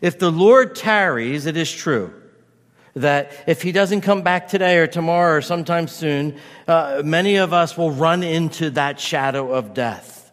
If 0.00 0.18
the 0.18 0.32
Lord 0.32 0.74
tarries, 0.74 1.46
it 1.46 1.56
is 1.56 1.70
true 1.70 2.12
that 2.94 3.32
if 3.46 3.60
he 3.60 3.72
doesn't 3.72 4.00
come 4.00 4.22
back 4.22 4.48
today 4.48 4.78
or 4.78 4.86
tomorrow 4.86 5.36
or 5.36 5.42
sometime 5.42 5.86
soon, 5.86 6.38
uh, 6.66 7.02
many 7.04 7.36
of 7.36 7.52
us 7.52 7.76
will 7.76 7.90
run 7.90 8.22
into 8.22 8.70
that 8.70 8.98
shadow 8.98 9.52
of 9.52 9.74
death. 9.74 10.32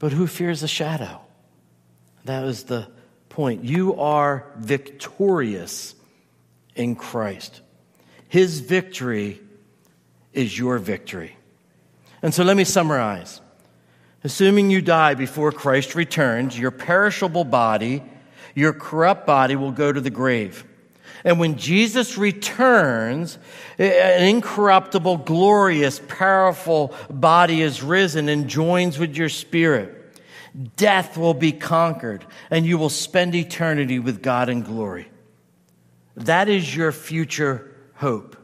But 0.00 0.10
who 0.10 0.26
fears 0.26 0.62
the 0.62 0.68
shadow? 0.68 1.20
That 2.24 2.42
was 2.42 2.64
the 2.64 2.88
point. 3.28 3.64
You 3.64 4.00
are 4.00 4.46
victorious 4.56 5.94
in 6.74 6.96
Christ. 6.96 7.60
His 8.28 8.60
victory 8.60 9.40
is 10.32 10.56
your 10.58 10.78
victory. 10.78 11.36
And 12.22 12.34
so 12.34 12.44
let 12.44 12.56
me 12.56 12.64
summarize. 12.64 13.40
Assuming 14.24 14.70
you 14.70 14.82
die 14.82 15.14
before 15.14 15.52
Christ 15.52 15.94
returns, 15.94 16.58
your 16.58 16.70
perishable 16.70 17.44
body, 17.44 18.02
your 18.54 18.72
corrupt 18.72 19.26
body 19.26 19.56
will 19.56 19.72
go 19.72 19.92
to 19.92 20.00
the 20.00 20.10
grave. 20.10 20.64
And 21.24 21.38
when 21.40 21.56
Jesus 21.56 22.18
returns, 22.18 23.38
an 23.78 24.24
incorruptible, 24.24 25.18
glorious, 25.18 26.00
powerful 26.06 26.94
body 27.10 27.62
is 27.62 27.82
risen 27.82 28.28
and 28.28 28.48
joins 28.48 28.98
with 28.98 29.16
your 29.16 29.28
spirit. 29.28 29.97
Death 30.76 31.16
will 31.16 31.34
be 31.34 31.52
conquered, 31.52 32.26
and 32.50 32.66
you 32.66 32.78
will 32.78 32.90
spend 32.90 33.34
eternity 33.34 33.98
with 33.98 34.22
God 34.22 34.48
in 34.48 34.62
glory. 34.62 35.08
That 36.16 36.48
is 36.48 36.74
your 36.74 36.90
future 36.90 37.74
hope. 37.94 38.36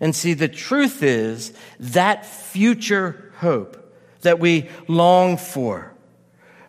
And 0.00 0.14
see, 0.14 0.34
the 0.34 0.48
truth 0.48 1.02
is 1.02 1.52
that 1.78 2.26
future 2.26 3.32
hope 3.38 3.76
that 4.20 4.38
we 4.38 4.68
long 4.86 5.36
for, 5.36 5.94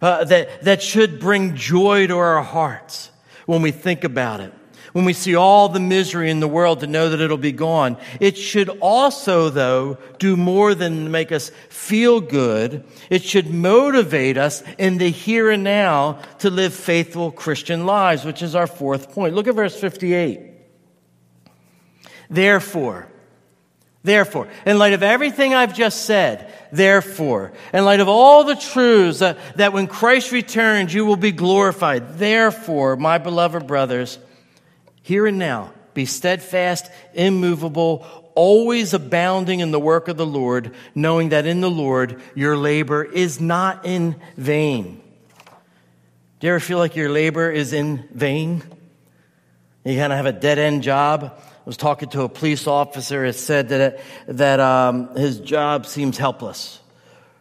uh, 0.02 0.24
that, 0.26 0.64
that 0.64 0.82
should 0.82 1.20
bring 1.20 1.56
joy 1.56 2.08
to 2.08 2.18
our 2.18 2.42
hearts 2.42 3.12
when 3.46 3.62
we 3.62 3.72
think 3.72 4.04
about 4.04 4.40
it 4.40 4.54
when 4.94 5.06
we 5.06 5.14
see 5.14 5.36
all 5.36 5.70
the 5.70 5.80
misery 5.80 6.30
in 6.30 6.40
the 6.40 6.48
world 6.48 6.80
to 6.82 6.88
know 6.88 7.10
that 7.10 7.22
it'll 7.22 7.38
be 7.38 7.52
gone. 7.52 7.98
It 8.20 8.38
should 8.38 8.70
also, 8.82 9.50
though, 9.50 9.98
do 10.20 10.36
more 10.36 10.76
than 10.76 11.12
make 11.12 11.32
us 11.32 11.52
feel 11.70 12.22
good. 12.22 12.84
It 13.10 13.24
should 13.24 13.54
motivate 13.54 14.38
us 14.38 14.64
in 14.78 14.98
the 14.98 15.10
here 15.10 15.50
and 15.50 15.64
now 15.64 16.20
to 16.40 16.50
live 16.50 16.74
faithful 16.74 17.32
Christian 17.32 17.86
lives, 17.86 18.26
which 18.26 18.42
is 18.42 18.56
our 18.56 18.68
fourth 18.68 19.12
point. 19.14 19.36
Look 19.36 19.48
at 19.48 19.56
verse 19.56 19.80
58. 19.80 20.40
Therefore, 22.30 23.08
Therefore, 24.04 24.48
in 24.66 24.80
light 24.80 24.94
of 24.94 25.04
everything 25.04 25.54
I've 25.54 25.76
just 25.76 26.06
said, 26.06 26.52
therefore, 26.72 27.54
in 27.72 27.86
light 27.86 28.00
of 28.00 28.08
all 28.08 28.44
the 28.44 28.56
truths 28.56 29.20
that, 29.20 29.38
that 29.58 29.74
when 29.74 29.86
Christ 29.86 30.32
returns, 30.32 30.92
you 30.92 31.06
will 31.06 31.18
be 31.18 31.32
glorified. 31.32 32.18
Therefore, 32.18 32.96
my 32.96 33.20
beloved 33.20 33.68
brothers, 33.68 34.18
here 35.02 35.26
and 35.26 35.38
now, 35.38 35.74
be 35.94 36.06
steadfast, 36.06 36.90
immovable, 37.14 38.06
always 38.36 38.94
abounding 38.94 39.60
in 39.60 39.72
the 39.72 39.80
work 39.80 40.08
of 40.08 40.18
the 40.18 40.26
Lord, 40.26 40.74
knowing 40.96 41.30
that 41.30 41.46
in 41.46 41.62
the 41.62 41.70
Lord 41.70 42.22
your 42.36 42.56
labor 42.56 43.04
is 43.04 43.42
not 43.42 43.86
in 43.86 44.16
vain. 44.38 45.02
Do 46.40 46.48
you 46.48 46.54
ever 46.54 46.60
feel 46.60 46.78
like 46.78 46.96
your 46.96 47.10
labor 47.10 47.52
is 47.52 47.74
in 47.74 48.08
vain? 48.14 48.64
You 49.84 49.98
kind 49.98 50.14
of 50.14 50.18
have 50.18 50.26
a 50.26 50.32
dead 50.32 50.60
end 50.60 50.84
job. 50.84 51.34
I 51.38 51.64
was 51.66 51.78
talking 51.78 52.10
to 52.10 52.24
a 52.24 52.30
police 52.30 52.66
officer 52.68 53.26
who 53.26 53.32
said 53.32 53.70
that, 53.70 54.00
that 54.28 54.60
um, 54.60 55.16
his 55.16 55.40
job 55.40 55.86
seems 55.86 56.18
helpless 56.18 56.80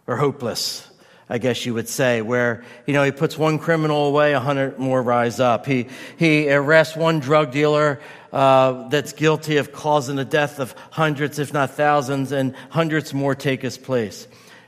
or 0.07 0.17
hopeless. 0.17 0.90
I 1.33 1.39
guess 1.39 1.65
you 1.65 1.75
would 1.75 1.89
say, 1.89 2.23
where, 2.23 2.65
you 2.87 2.93
know, 2.93 3.05
he 3.05 3.13
puts 3.13 3.39
one 3.39 3.61
criminal 3.61 4.07
away, 4.07 4.33
a 4.33 4.41
hundred 4.41 4.81
more 4.81 5.01
rise 5.01 5.39
up. 5.39 5.65
He, 5.65 5.87
he 6.17 6.53
arrests 6.53 6.97
one 6.97 7.21
drug 7.21 7.53
dealer, 7.53 8.01
uh, 8.33 8.89
that's 8.89 9.13
guilty 9.13 9.57
of 9.59 9.73
causing 9.73 10.17
the 10.17 10.25
death 10.25 10.59
of 10.59 10.75
hundreds, 10.91 11.39
if 11.39 11.53
not 11.53 11.71
thousands, 11.71 12.33
and 12.33 12.57
hundreds 12.71 13.15
more 13.15 13.37
take 13.37 13.63
his 13.63 13.79
place. 13.79 14.27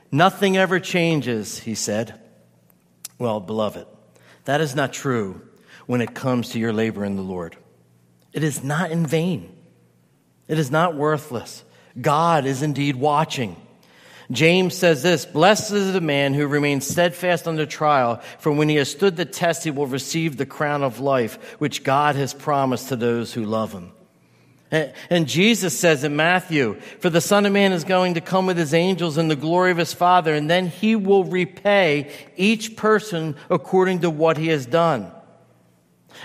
Nothing 0.09 0.55
ever 0.55 0.79
changes, 0.79 1.59
he 1.59 1.75
said. 1.75 2.17
Well, 3.19 3.41
beloved, 3.41 3.85
that 4.45 4.61
is 4.61 4.73
not 4.73 4.93
true 4.93 5.41
when 5.85 5.99
it 5.99 6.13
comes 6.13 6.51
to 6.51 6.59
your 6.59 6.71
labor 6.71 7.03
in 7.03 7.17
the 7.17 7.21
Lord. 7.21 7.57
It 8.31 8.41
is 8.41 8.63
not 8.63 8.89
in 8.89 9.05
vain. 9.05 9.53
It 10.47 10.57
is 10.59 10.71
not 10.71 10.95
worthless. 10.95 11.63
God 11.99 12.45
is 12.45 12.61
indeed 12.61 12.95
watching. 12.95 13.55
James 14.31 14.75
says 14.75 15.03
this 15.03 15.25
Blessed 15.25 15.71
is 15.71 15.93
the 15.93 16.01
man 16.01 16.33
who 16.33 16.47
remains 16.47 16.87
steadfast 16.87 17.47
under 17.47 17.65
trial, 17.65 18.21
for 18.39 18.51
when 18.51 18.69
he 18.69 18.75
has 18.75 18.89
stood 18.89 19.15
the 19.15 19.25
test, 19.25 19.63
he 19.63 19.71
will 19.71 19.87
receive 19.87 20.37
the 20.37 20.45
crown 20.45 20.83
of 20.83 20.99
life, 20.99 21.59
which 21.59 21.83
God 21.83 22.15
has 22.15 22.33
promised 22.33 22.89
to 22.89 22.95
those 22.95 23.33
who 23.33 23.45
love 23.45 23.73
him. 23.73 23.91
And 25.11 25.27
Jesus 25.27 25.77
says 25.77 26.03
in 26.03 26.15
Matthew, 26.15 26.79
For 26.99 27.11
the 27.11 27.21
Son 27.21 27.45
of 27.45 27.53
Man 27.53 27.73
is 27.73 27.83
going 27.83 28.15
to 28.15 28.21
come 28.21 28.47
with 28.47 28.57
his 28.57 28.73
angels 28.73 29.19
in 29.19 29.27
the 29.27 29.35
glory 29.35 29.69
of 29.69 29.77
his 29.77 29.93
Father, 29.93 30.33
and 30.33 30.49
then 30.49 30.67
he 30.67 30.95
will 30.95 31.25
repay 31.25 32.11
each 32.37 32.75
person 32.75 33.35
according 33.51 33.99
to 33.99 34.09
what 34.09 34.37
he 34.37 34.47
has 34.47 34.65
done. 34.65 35.11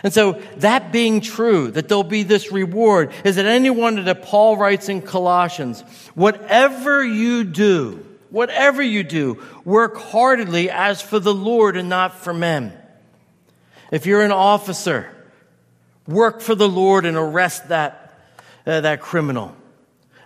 And 0.03 0.13
so, 0.13 0.33
that 0.59 0.93
being 0.93 1.21
true, 1.21 1.71
that 1.73 1.89
there'll 1.89 2.05
be 2.05 2.23
this 2.23 2.53
reward, 2.53 3.13
is 3.25 3.37
that 3.37 3.47
anyone 3.47 4.05
that 4.05 4.23
Paul 4.23 4.57
writes 4.57 4.89
in 4.89 5.03
Colossians, 5.03 5.81
whatever 6.15 7.05
you 7.05 7.45
do, 7.45 8.05
whatever 8.31 8.83
you 8.83 9.03
do, 9.03 9.43
work 9.65 9.97
heartily 9.97 10.71
as 10.71 11.03
for 11.03 11.19
the 11.19 11.35
Lord 11.35 11.77
and 11.77 11.89
not 11.89 12.17
for 12.19 12.33
men. 12.33 12.73
If 13.91 14.07
you're 14.07 14.23
an 14.23 14.33
officer, 14.33 15.11
work 16.07 16.41
for 16.41 16.55
the 16.55 16.69
Lord 16.69 17.05
and 17.05 17.17
arrest 17.17 17.69
that, 17.69 18.19
uh, 18.67 18.83
that 18.83 19.01
criminal. 19.01 19.57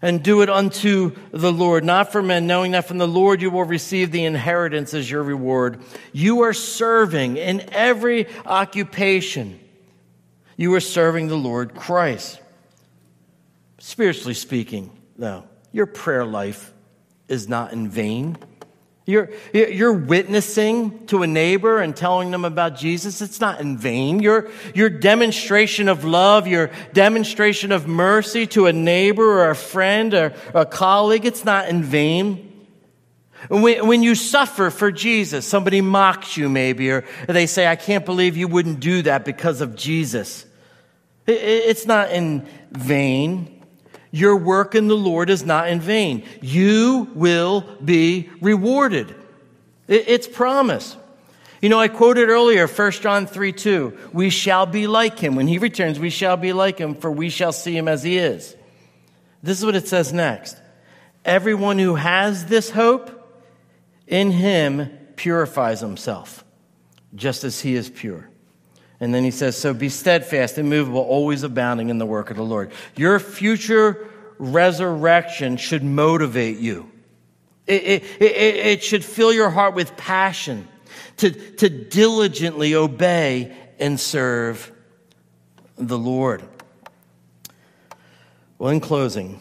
And 0.03 0.23
do 0.23 0.43
it 0.43 0.51
unto 0.51 1.17
the 1.31 1.53
Lord, 1.53 1.85
not 1.85 2.11
for 2.11 2.21
men, 2.21 2.49
knowing 2.49 2.73
that 2.73 2.89
from 2.89 2.99
the 2.99 3.07
Lord 3.07 3.41
you 3.41 3.51
will 3.51 3.65
receive 3.65 4.11
the 4.11 4.25
inheritance 4.25 4.95
as 4.95 5.09
your 5.09 5.23
reward. 5.23 5.81
You 6.13 6.43
are 6.43 6.53
serving 6.53 7.37
in 7.37 7.65
every 7.73 8.27
occupation 8.45 9.61
you 10.57 10.75
are 10.75 10.81
serving 10.81 11.29
the 11.29 11.37
Lord 11.37 11.75
Christ. 11.75 12.41
Spiritually 13.79 14.35
speaking, 14.35 14.97
though, 15.17 15.45
your 15.73 15.87
prayer 15.87 16.25
life 16.25 16.73
is 17.27 17.49
not 17.49 17.73
in 17.73 17.89
vain. 17.89 18.39
You're, 19.05 19.31
you're 19.53 19.93
witnessing 19.93 21.07
to 21.07 21.25
a 21.25 21.27
neighbor 21.27 21.81
and 21.81 21.97
telling 21.97 22.31
them 22.31 22.45
about 22.45 22.77
Jesus. 22.77 23.21
It's 23.21 23.41
not 23.41 23.61
in 23.61 23.77
vain. 23.77 24.21
Your, 24.21 24.49
your 24.77 24.91
demonstration 24.91 25.89
of 25.89 26.05
love, 26.05 26.47
your 26.47 26.71
demonstration 26.93 27.73
of 27.73 27.89
mercy 27.89 28.47
to 28.49 28.67
a 28.67 28.73
neighbor 28.73 29.25
or 29.25 29.51
a 29.51 29.57
friend 29.57 30.15
or 30.15 30.33
a 30.55 30.65
colleague, 30.65 31.27
it's 31.27 31.45
not 31.45 31.69
in 31.69 31.83
vain. 31.83 32.49
When, 33.49 33.89
when 33.89 34.03
you 34.05 34.15
suffer 34.15 34.71
for 34.71 34.93
Jesus, 34.93 35.47
somebody 35.49 35.81
mocks 35.81 36.37
you 36.37 36.49
maybe, 36.49 36.91
or 36.93 37.05
they 37.27 37.47
say, 37.47 37.67
I 37.67 37.75
can't 37.75 38.07
believe 38.07 38.37
you 38.37 38.47
wouldn't 38.47 38.79
do 38.79 39.03
that 39.03 39.25
because 39.25 39.61
of 39.61 39.75
Jesus. 39.75 40.47
It, 41.27 41.43
it's 41.43 41.87
not 41.87 42.13
in 42.13 42.47
vain. 42.71 43.62
Your 44.13 44.37
work 44.37 44.75
in 44.75 44.87
the 44.89 44.97
Lord 44.97 45.31
is 45.31 45.45
not 45.45 45.69
in 45.69 45.81
vain. 45.81 46.25
You 46.43 47.11
will 47.15 47.63
be 47.83 48.29
rewarded. 48.41 49.15
It's 49.89 50.29
promise. 50.29 50.97
You 51.63 51.71
know, 51.71 51.81
I 51.81 51.89
quoted 51.89 52.29
earlier 52.29 52.67
1 52.67 52.93
John 52.93 53.27
3 53.27 53.53
2. 53.53 53.99
We 54.13 54.31
shall 54.31 54.67
be 54.67 54.87
like 54.87 55.19
him. 55.19 55.35
When 55.35 55.47
he 55.47 55.59
returns, 55.59 55.99
we 55.99 56.11
shall 56.11 56.37
be 56.37 56.53
like 56.53 56.79
him, 56.79 56.95
for 56.95 57.11
we 57.11 57.31
shall 57.31 57.53
see 57.53 57.77
him 57.77 57.89
as 57.89 58.03
he 58.03 58.19
is. 58.19 58.55
This 59.43 59.59
is 59.59 59.65
what 59.65 59.75
it 59.75 59.89
says 59.89 60.13
next. 60.13 60.61
Everyone 61.25 61.79
who 61.79 61.95
has 61.95 62.47
this 62.47 62.71
hope 62.71 63.19
in 64.07 64.31
him 64.31 64.91
purifies 65.17 65.81
himself, 65.81 66.45
just 67.15 67.45
as 67.45 67.61
he 67.61 67.75
is 67.75 67.89
pure. 67.89 68.29
And 69.03 69.13
then 69.13 69.25
he 69.25 69.33
says, 69.33 69.57
So 69.57 69.75
be 69.75 69.89
steadfast, 69.89 70.59
immovable, 70.59 71.01
always 71.01 71.43
abounding 71.43 71.89
in 71.89 71.99
the 71.99 72.07
work 72.07 72.31
of 72.31 72.37
the 72.37 72.45
Lord. 72.45 72.71
Your 72.95 73.19
future 73.19 74.09
resurrection 74.39 75.57
should 75.57 75.83
motivate 75.83 76.59
you. 76.59 76.89
It, 77.67 77.83
it, 77.83 78.03
it, 78.21 78.57
it, 78.67 78.85
should 78.85 79.05
fill 79.05 79.33
your 79.33 79.51
heart 79.51 79.75
with 79.75 79.97
passion 79.97 80.69
to, 81.17 81.33
to 81.33 81.69
diligently 81.69 82.77
obey 82.77 83.57
and 83.81 83.99
serve 83.99 84.71
the 85.77 85.99
Lord. 85.99 86.45
Well, 88.57 88.71
in 88.71 88.79
closing, 88.79 89.41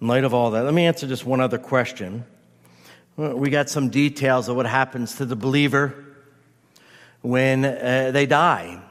in 0.00 0.06
light 0.06 0.24
of 0.24 0.32
all 0.32 0.52
that, 0.52 0.64
let 0.64 0.72
me 0.72 0.86
answer 0.86 1.06
just 1.06 1.26
one 1.26 1.42
other 1.42 1.58
question. 1.58 2.24
We 3.16 3.50
got 3.50 3.68
some 3.68 3.90
details 3.90 4.48
of 4.48 4.56
what 4.56 4.64
happens 4.64 5.16
to 5.16 5.26
the 5.26 5.36
believer 5.36 6.06
when 7.22 7.64
uh, 7.64 8.10
they 8.12 8.26
die. 8.26 8.82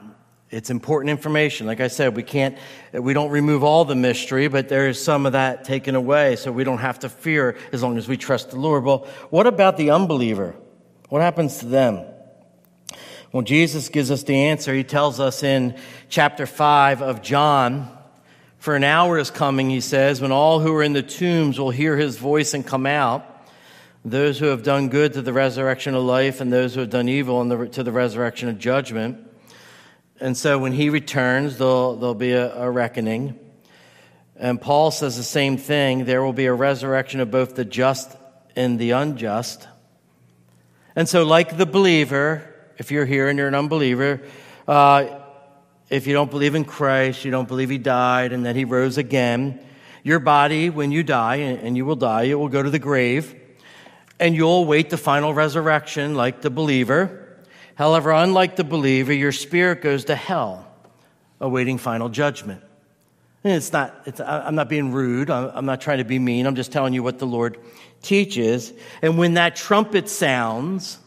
It's 0.50 0.70
important 0.70 1.10
information. 1.10 1.68
Like 1.68 1.80
I 1.80 1.86
said, 1.86 2.16
we 2.16 2.24
can't, 2.24 2.58
we 2.92 3.12
don't 3.12 3.30
remove 3.30 3.62
all 3.62 3.84
the 3.84 3.94
mystery, 3.94 4.48
but 4.48 4.68
there 4.68 4.88
is 4.88 5.02
some 5.02 5.24
of 5.24 5.32
that 5.32 5.64
taken 5.64 5.94
away, 5.94 6.34
so 6.34 6.50
we 6.50 6.64
don't 6.64 6.78
have 6.78 6.98
to 7.00 7.08
fear 7.08 7.56
as 7.72 7.82
long 7.84 7.96
as 7.98 8.08
we 8.08 8.16
trust 8.16 8.50
the 8.50 8.56
Lord. 8.56 8.82
Well, 8.82 9.06
what 9.30 9.46
about 9.46 9.76
the 9.76 9.90
unbeliever? 9.90 10.56
What 11.08 11.22
happens 11.22 11.58
to 11.58 11.66
them? 11.66 12.04
Well, 13.32 13.42
Jesus 13.44 13.88
gives 13.90 14.10
us 14.10 14.24
the 14.24 14.34
answer. 14.34 14.74
He 14.74 14.82
tells 14.82 15.20
us 15.20 15.44
in 15.44 15.78
chapter 16.08 16.46
5 16.46 17.00
of 17.00 17.22
John, 17.22 17.96
For 18.58 18.74
an 18.74 18.82
hour 18.82 19.18
is 19.18 19.30
coming, 19.30 19.70
he 19.70 19.80
says, 19.80 20.20
when 20.20 20.32
all 20.32 20.58
who 20.58 20.74
are 20.74 20.82
in 20.82 20.94
the 20.94 21.02
tombs 21.02 21.60
will 21.60 21.70
hear 21.70 21.96
his 21.96 22.16
voice 22.16 22.54
and 22.54 22.66
come 22.66 22.86
out 22.86 23.29
those 24.04 24.38
who 24.38 24.46
have 24.46 24.62
done 24.62 24.88
good 24.88 25.12
to 25.12 25.22
the 25.22 25.32
resurrection 25.32 25.94
of 25.94 26.02
life, 26.02 26.40
and 26.40 26.52
those 26.52 26.74
who 26.74 26.80
have 26.80 26.90
done 26.90 27.08
evil 27.08 27.44
the, 27.44 27.68
to 27.68 27.82
the 27.82 27.92
resurrection 27.92 28.48
of 28.48 28.58
judgment. 28.58 29.26
And 30.20 30.36
so 30.36 30.58
when 30.58 30.72
he 30.72 30.90
returns, 30.90 31.58
there'll, 31.58 31.96
there'll 31.96 32.14
be 32.14 32.32
a, 32.32 32.54
a 32.54 32.70
reckoning. 32.70 33.38
And 34.36 34.60
Paul 34.60 34.90
says 34.90 35.16
the 35.16 35.22
same 35.22 35.58
thing 35.58 36.06
there 36.06 36.22
will 36.22 36.32
be 36.32 36.46
a 36.46 36.52
resurrection 36.52 37.20
of 37.20 37.30
both 37.30 37.54
the 37.54 37.64
just 37.64 38.16
and 38.56 38.78
the 38.78 38.92
unjust. 38.92 39.68
And 40.96 41.08
so, 41.08 41.24
like 41.24 41.56
the 41.56 41.66
believer, 41.66 42.42
if 42.78 42.90
you're 42.90 43.06
here 43.06 43.28
and 43.28 43.38
you're 43.38 43.48
an 43.48 43.54
unbeliever, 43.54 44.22
uh, 44.66 45.20
if 45.90 46.06
you 46.06 46.14
don't 46.14 46.30
believe 46.30 46.54
in 46.54 46.64
Christ, 46.64 47.24
you 47.24 47.30
don't 47.30 47.48
believe 47.48 47.68
he 47.68 47.78
died 47.78 48.32
and 48.32 48.46
that 48.46 48.56
he 48.56 48.64
rose 48.64 48.96
again, 48.96 49.60
your 50.02 50.20
body, 50.20 50.70
when 50.70 50.90
you 50.90 51.02
die, 51.02 51.36
and 51.36 51.76
you 51.76 51.84
will 51.84 51.96
die, 51.96 52.24
it 52.24 52.34
will 52.34 52.48
go 52.48 52.62
to 52.62 52.70
the 52.70 52.78
grave 52.78 53.39
and 54.20 54.36
you'll 54.36 54.62
await 54.62 54.90
the 54.90 54.98
final 54.98 55.34
resurrection 55.34 56.14
like 56.14 56.42
the 56.42 56.50
believer. 56.50 57.26
However, 57.74 58.12
unlike 58.12 58.56
the 58.56 58.64
believer, 58.64 59.12
your 59.12 59.32
spirit 59.32 59.80
goes 59.80 60.04
to 60.04 60.14
hell, 60.14 60.70
awaiting 61.40 61.78
final 61.78 62.10
judgment. 62.10 62.62
And 63.42 63.54
it's 63.54 63.72
not, 63.72 64.02
it's, 64.04 64.20
I'm 64.20 64.54
not 64.54 64.68
being 64.68 64.92
rude. 64.92 65.30
I'm 65.30 65.64
not 65.64 65.80
trying 65.80 65.98
to 65.98 66.04
be 66.04 66.18
mean. 66.18 66.46
I'm 66.46 66.56
just 66.56 66.72
telling 66.72 66.92
you 66.92 67.02
what 67.02 67.18
the 67.18 67.26
Lord 67.26 67.58
teaches. 68.02 68.70
And 69.00 69.16
when 69.16 69.34
that 69.34 69.56
trumpet 69.56 70.10
sounds 70.10 70.98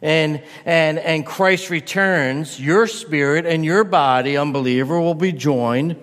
and, 0.00 0.42
and, 0.64 0.98
and 0.98 1.26
Christ 1.26 1.68
returns, 1.68 2.58
your 2.58 2.86
spirit 2.86 3.44
and 3.44 3.62
your 3.62 3.84
body, 3.84 4.38
unbeliever, 4.38 4.98
will 4.98 5.14
be 5.14 5.32
joined. 5.32 5.96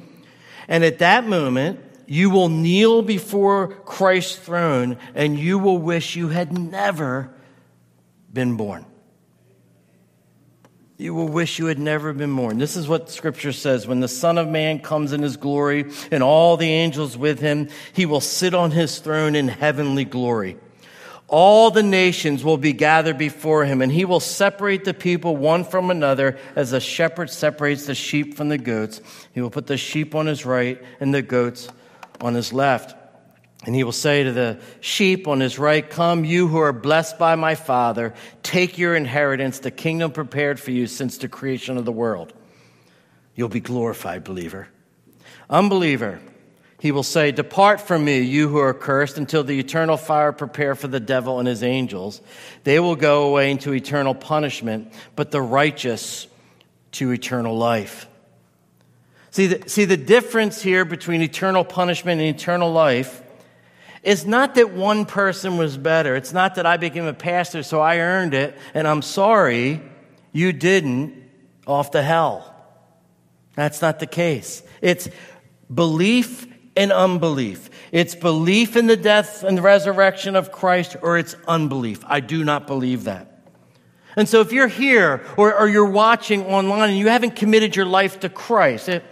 And 0.67 0.83
at 0.83 0.99
that 0.99 1.25
moment, 1.25 1.79
you 2.07 2.29
will 2.29 2.49
kneel 2.49 3.01
before 3.01 3.67
Christ's 3.67 4.35
throne 4.35 4.97
and 5.13 5.37
you 5.39 5.59
will 5.59 5.77
wish 5.77 6.15
you 6.15 6.29
had 6.29 6.57
never 6.57 7.33
been 8.31 8.57
born. 8.57 8.85
You 10.97 11.13
will 11.13 11.27
wish 11.27 11.59
you 11.59 11.65
had 11.65 11.79
never 11.79 12.13
been 12.13 12.33
born. 12.33 12.57
This 12.57 12.77
is 12.77 12.87
what 12.87 13.09
scripture 13.09 13.51
says. 13.51 13.85
When 13.85 13.99
the 13.99 14.07
Son 14.07 14.37
of 14.37 14.47
Man 14.47 14.79
comes 14.79 15.11
in 15.11 15.21
his 15.21 15.35
glory 15.35 15.91
and 16.09 16.23
all 16.23 16.55
the 16.55 16.69
angels 16.69 17.17
with 17.17 17.39
him, 17.39 17.69
he 17.91 18.05
will 18.05 18.21
sit 18.21 18.53
on 18.53 18.71
his 18.71 18.99
throne 18.99 19.35
in 19.35 19.49
heavenly 19.49 20.05
glory. 20.05 20.57
All 21.27 21.69
the 21.69 21.83
nations 21.83 22.43
will 22.43 22.57
be 22.57 22.71
gathered 22.71 23.17
before 23.17 23.65
him, 23.65 23.81
and 23.81 23.91
he 23.91 24.05
will 24.05 24.19
separate 24.19 24.85
the 24.85 24.93
people 24.93 25.35
one 25.35 25.65
from 25.65 25.89
another 25.89 26.37
as 26.55 26.71
a 26.71 26.79
shepherd 26.79 27.31
separates 27.31 27.87
the 27.87 27.95
sheep 27.95 28.35
from 28.35 28.49
the 28.49 28.59
goats. 28.59 29.01
He 29.33 29.41
will 29.41 29.49
put 29.49 29.65
the 29.67 29.75
sheep 29.75 30.13
on 30.13 30.27
his 30.27 30.45
right 30.45 30.81
and 30.99 31.13
the 31.13 31.23
goats 31.23 31.67
on 32.21 32.33
his 32.33 32.53
left. 32.53 32.95
And 33.65 33.73
he 33.73 33.83
will 33.83 33.91
say 33.91 34.23
to 34.23 34.31
the 34.31 34.59
sheep 34.79 35.27
on 35.27 35.39
his 35.39 35.57
right, 35.57 35.89
Come, 35.89 36.23
you 36.23 36.47
who 36.47 36.57
are 36.57 36.73
blessed 36.73 37.17
by 37.17 37.35
my 37.35 37.55
Father, 37.55 38.13
take 38.43 38.77
your 38.77 38.95
inheritance, 38.95 39.59
the 39.59 39.71
kingdom 39.71 40.11
prepared 40.11 40.59
for 40.59 40.71
you 40.71 40.85
since 40.85 41.17
the 41.17 41.27
creation 41.27 41.77
of 41.77 41.85
the 41.85 41.91
world. 41.91 42.33
You'll 43.33 43.49
be 43.49 43.59
glorified, 43.59 44.23
believer. 44.23 44.67
Unbeliever, 45.49 46.19
he 46.79 46.91
will 46.91 47.03
say, 47.03 47.31
Depart 47.31 47.81
from 47.81 48.05
me, 48.05 48.19
you 48.19 48.47
who 48.49 48.57
are 48.57 48.73
cursed, 48.73 49.17
until 49.17 49.43
the 49.43 49.59
eternal 49.59 49.97
fire 49.97 50.31
prepare 50.31 50.75
for 50.75 50.87
the 50.87 50.99
devil 50.99 51.39
and 51.39 51.47
his 51.47 51.63
angels. 51.63 52.21
They 52.63 52.79
will 52.79 52.95
go 52.95 53.27
away 53.29 53.49
into 53.49 53.73
eternal 53.73 54.13
punishment, 54.13 54.93
but 55.15 55.31
the 55.31 55.41
righteous 55.41 56.27
to 56.93 57.11
eternal 57.11 57.57
life. 57.57 58.07
See 59.35 59.47
the, 59.47 59.69
see, 59.69 59.83
the 59.83 59.97
difference 59.97 60.61
here 60.61 60.85
between 60.85 61.21
eternal 61.21 61.65
punishment 61.65 62.21
and 62.21 62.33
eternal 62.33 62.71
life 62.71 63.21
is 64.01 64.25
not 64.25 64.55
that 64.55 64.71
one 64.71 65.03
person 65.03 65.57
was 65.57 65.75
better. 65.75 66.15
It's 66.15 66.31
not 66.31 66.55
that 66.55 66.65
I 66.65 66.77
became 66.77 67.03
a 67.03 67.13
pastor, 67.13 67.61
so 67.61 67.81
I 67.81 67.97
earned 67.97 68.33
it, 68.33 68.57
and 68.73 68.87
I'm 68.87 69.01
sorry 69.01 69.81
you 70.31 70.53
didn't 70.53 71.21
off 71.67 71.91
to 71.91 72.01
hell. 72.01 72.55
That's 73.55 73.81
not 73.81 73.99
the 73.99 74.07
case. 74.07 74.63
It's 74.81 75.09
belief 75.73 76.47
and 76.77 76.93
unbelief. 76.93 77.69
It's 77.91 78.15
belief 78.15 78.77
in 78.77 78.87
the 78.87 78.95
death 78.95 79.43
and 79.43 79.61
resurrection 79.61 80.37
of 80.37 80.53
Christ, 80.53 80.95
or 81.01 81.17
it's 81.17 81.35
unbelief. 81.45 82.05
I 82.07 82.21
do 82.21 82.45
not 82.45 82.67
believe 82.67 83.03
that. 83.03 83.49
And 84.15 84.29
so 84.29 84.39
if 84.39 84.53
you're 84.53 84.69
here 84.69 85.25
or, 85.35 85.53
or 85.53 85.67
you're 85.67 85.91
watching 85.91 86.45
online 86.45 86.91
and 86.91 86.97
you 86.97 87.09
haven't 87.09 87.35
committed 87.35 87.75
your 87.75 87.85
life 87.85 88.21
to 88.21 88.29
Christ, 88.29 88.87
it, 88.87 89.03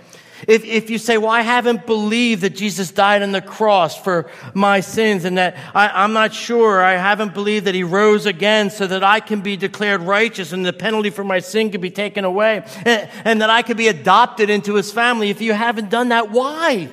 if, 0.48 0.66
if 0.66 0.90
you 0.90 0.98
say, 0.98 1.18
well, 1.18 1.30
I 1.30 1.42
haven't 1.42 1.86
believed 1.86 2.42
that 2.42 2.52
Jesus 2.52 2.92
died 2.92 3.22
on 3.22 3.32
the 3.32 3.42
cross 3.42 3.98
for 3.98 4.30
my 4.54 4.80
sins 4.80 5.26
and 5.26 5.38
that 5.38 5.58
I, 5.74 6.04
am 6.04 6.14
not 6.14 6.34
sure, 6.34 6.82
I 6.82 6.94
haven't 6.94 7.34
believed 7.34 7.66
that 7.66 7.76
he 7.76 7.84
rose 7.84 8.26
again 8.26 8.70
so 8.70 8.88
that 8.88 9.04
I 9.04 9.20
can 9.20 9.42
be 9.42 9.58
declared 9.58 10.02
righteous 10.02 10.52
and 10.52 10.66
the 10.66 10.74
penalty 10.74 11.10
for 11.10 11.24
my 11.24 11.40
sin 11.40 11.72
can 11.72 11.82
be 11.82 11.92
taken 11.92 12.26
away 12.26 12.66
and, 12.86 13.10
and 13.26 13.42
that 13.42 13.50
I 13.50 13.62
can 13.62 13.78
be 13.78 13.88
adopted 13.88 14.50
into 14.50 14.76
his 14.76 14.92
family. 14.92 15.30
If 15.30 15.42
you 15.42 15.54
haven't 15.54 15.90
done 15.90 16.10
that, 16.10 16.32
why? 16.32 16.92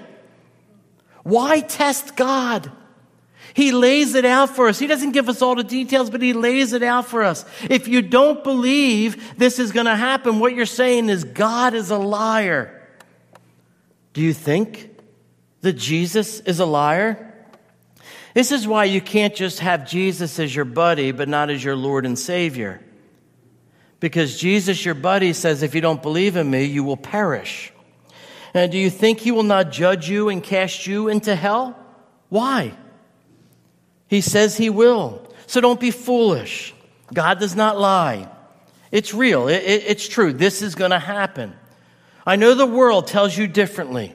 Why 1.22 1.60
test 1.60 2.16
God? 2.16 2.70
He 3.54 3.72
lays 3.72 4.14
it 4.14 4.24
out 4.24 4.54
for 4.54 4.68
us. 4.68 4.78
He 4.78 4.86
doesn't 4.86 5.12
give 5.12 5.28
us 5.28 5.42
all 5.42 5.56
the 5.56 5.64
details, 5.64 6.08
but 6.08 6.22
He 6.22 6.32
lays 6.32 6.72
it 6.72 6.82
out 6.82 7.06
for 7.06 7.22
us. 7.22 7.44
If 7.68 7.88
you 7.88 8.00
don't 8.00 8.44
believe 8.44 9.36
this 9.38 9.58
is 9.58 9.72
going 9.72 9.86
to 9.86 9.96
happen, 9.96 10.38
what 10.38 10.54
you're 10.54 10.66
saying 10.66 11.08
is 11.08 11.24
God 11.24 11.74
is 11.74 11.90
a 11.90 11.98
liar. 11.98 12.79
Do 14.12 14.20
you 14.20 14.32
think 14.32 14.90
that 15.60 15.74
Jesus 15.74 16.40
is 16.40 16.60
a 16.60 16.66
liar? 16.66 17.26
This 18.34 18.52
is 18.52 18.66
why 18.66 18.84
you 18.84 19.00
can't 19.00 19.34
just 19.34 19.60
have 19.60 19.88
Jesus 19.88 20.38
as 20.38 20.54
your 20.54 20.64
buddy, 20.64 21.12
but 21.12 21.28
not 21.28 21.50
as 21.50 21.62
your 21.62 21.76
Lord 21.76 22.06
and 22.06 22.18
Savior. 22.18 22.80
Because 23.98 24.38
Jesus, 24.38 24.84
your 24.84 24.94
buddy, 24.94 25.32
says, 25.32 25.62
if 25.62 25.74
you 25.74 25.80
don't 25.80 26.02
believe 26.02 26.36
in 26.36 26.50
me, 26.50 26.64
you 26.64 26.82
will 26.82 26.96
perish. 26.96 27.72
And 28.54 28.72
do 28.72 28.78
you 28.78 28.90
think 28.90 29.20
he 29.20 29.30
will 29.30 29.42
not 29.42 29.70
judge 29.70 30.08
you 30.08 30.28
and 30.28 30.42
cast 30.42 30.86
you 30.86 31.08
into 31.08 31.36
hell? 31.36 31.76
Why? 32.28 32.74
He 34.10 34.20
says 34.20 34.56
He 34.56 34.70
will. 34.70 35.22
So 35.46 35.60
don't 35.60 35.80
be 35.80 35.92
foolish. 35.92 36.74
God 37.14 37.38
does 37.38 37.54
not 37.54 37.78
lie. 37.78 38.28
It's 38.90 39.14
real, 39.14 39.46
it, 39.46 39.62
it, 39.62 39.84
it's 39.86 40.08
true. 40.08 40.32
This 40.32 40.62
is 40.62 40.74
going 40.74 40.90
to 40.90 40.98
happen. 40.98 41.54
I 42.26 42.36
know 42.36 42.54
the 42.54 42.66
world 42.66 43.06
tells 43.06 43.36
you 43.36 43.46
differently. 43.46 44.14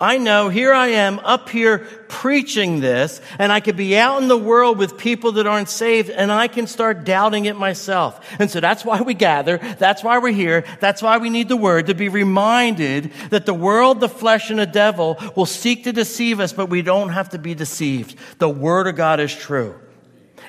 I 0.00 0.18
know 0.18 0.48
here 0.48 0.72
I 0.72 0.88
am 0.88 1.18
up 1.18 1.50
here 1.50 1.78
preaching 2.08 2.80
this, 2.80 3.20
and 3.38 3.52
I 3.52 3.60
could 3.60 3.76
be 3.76 3.98
out 3.98 4.22
in 4.22 4.28
the 4.28 4.36
world 4.36 4.78
with 4.78 4.96
people 4.96 5.32
that 5.32 5.46
aren't 5.46 5.68
saved, 5.68 6.10
and 6.10 6.32
I 6.32 6.48
can 6.48 6.66
start 6.66 7.04
doubting 7.04 7.44
it 7.44 7.56
myself. 7.56 8.18
And 8.38 8.50
so 8.50 8.60
that's 8.60 8.84
why 8.84 9.02
we 9.02 9.14
gather. 9.14 9.58
That's 9.78 10.02
why 10.02 10.18
we're 10.18 10.32
here. 10.32 10.64
That's 10.80 11.02
why 11.02 11.18
we 11.18 11.28
need 11.28 11.48
the 11.48 11.56
word 11.56 11.86
to 11.86 11.94
be 11.94 12.08
reminded 12.08 13.12
that 13.30 13.46
the 13.46 13.54
world, 13.54 14.00
the 14.00 14.08
flesh, 14.08 14.50
and 14.50 14.58
the 14.58 14.66
devil 14.66 15.18
will 15.36 15.46
seek 15.46 15.84
to 15.84 15.92
deceive 15.92 16.40
us, 16.40 16.52
but 16.52 16.70
we 16.70 16.82
don't 16.82 17.10
have 17.10 17.30
to 17.30 17.38
be 17.38 17.54
deceived. 17.54 18.16
The 18.38 18.48
word 18.48 18.86
of 18.86 18.96
God 18.96 19.20
is 19.20 19.34
true. 19.34 19.78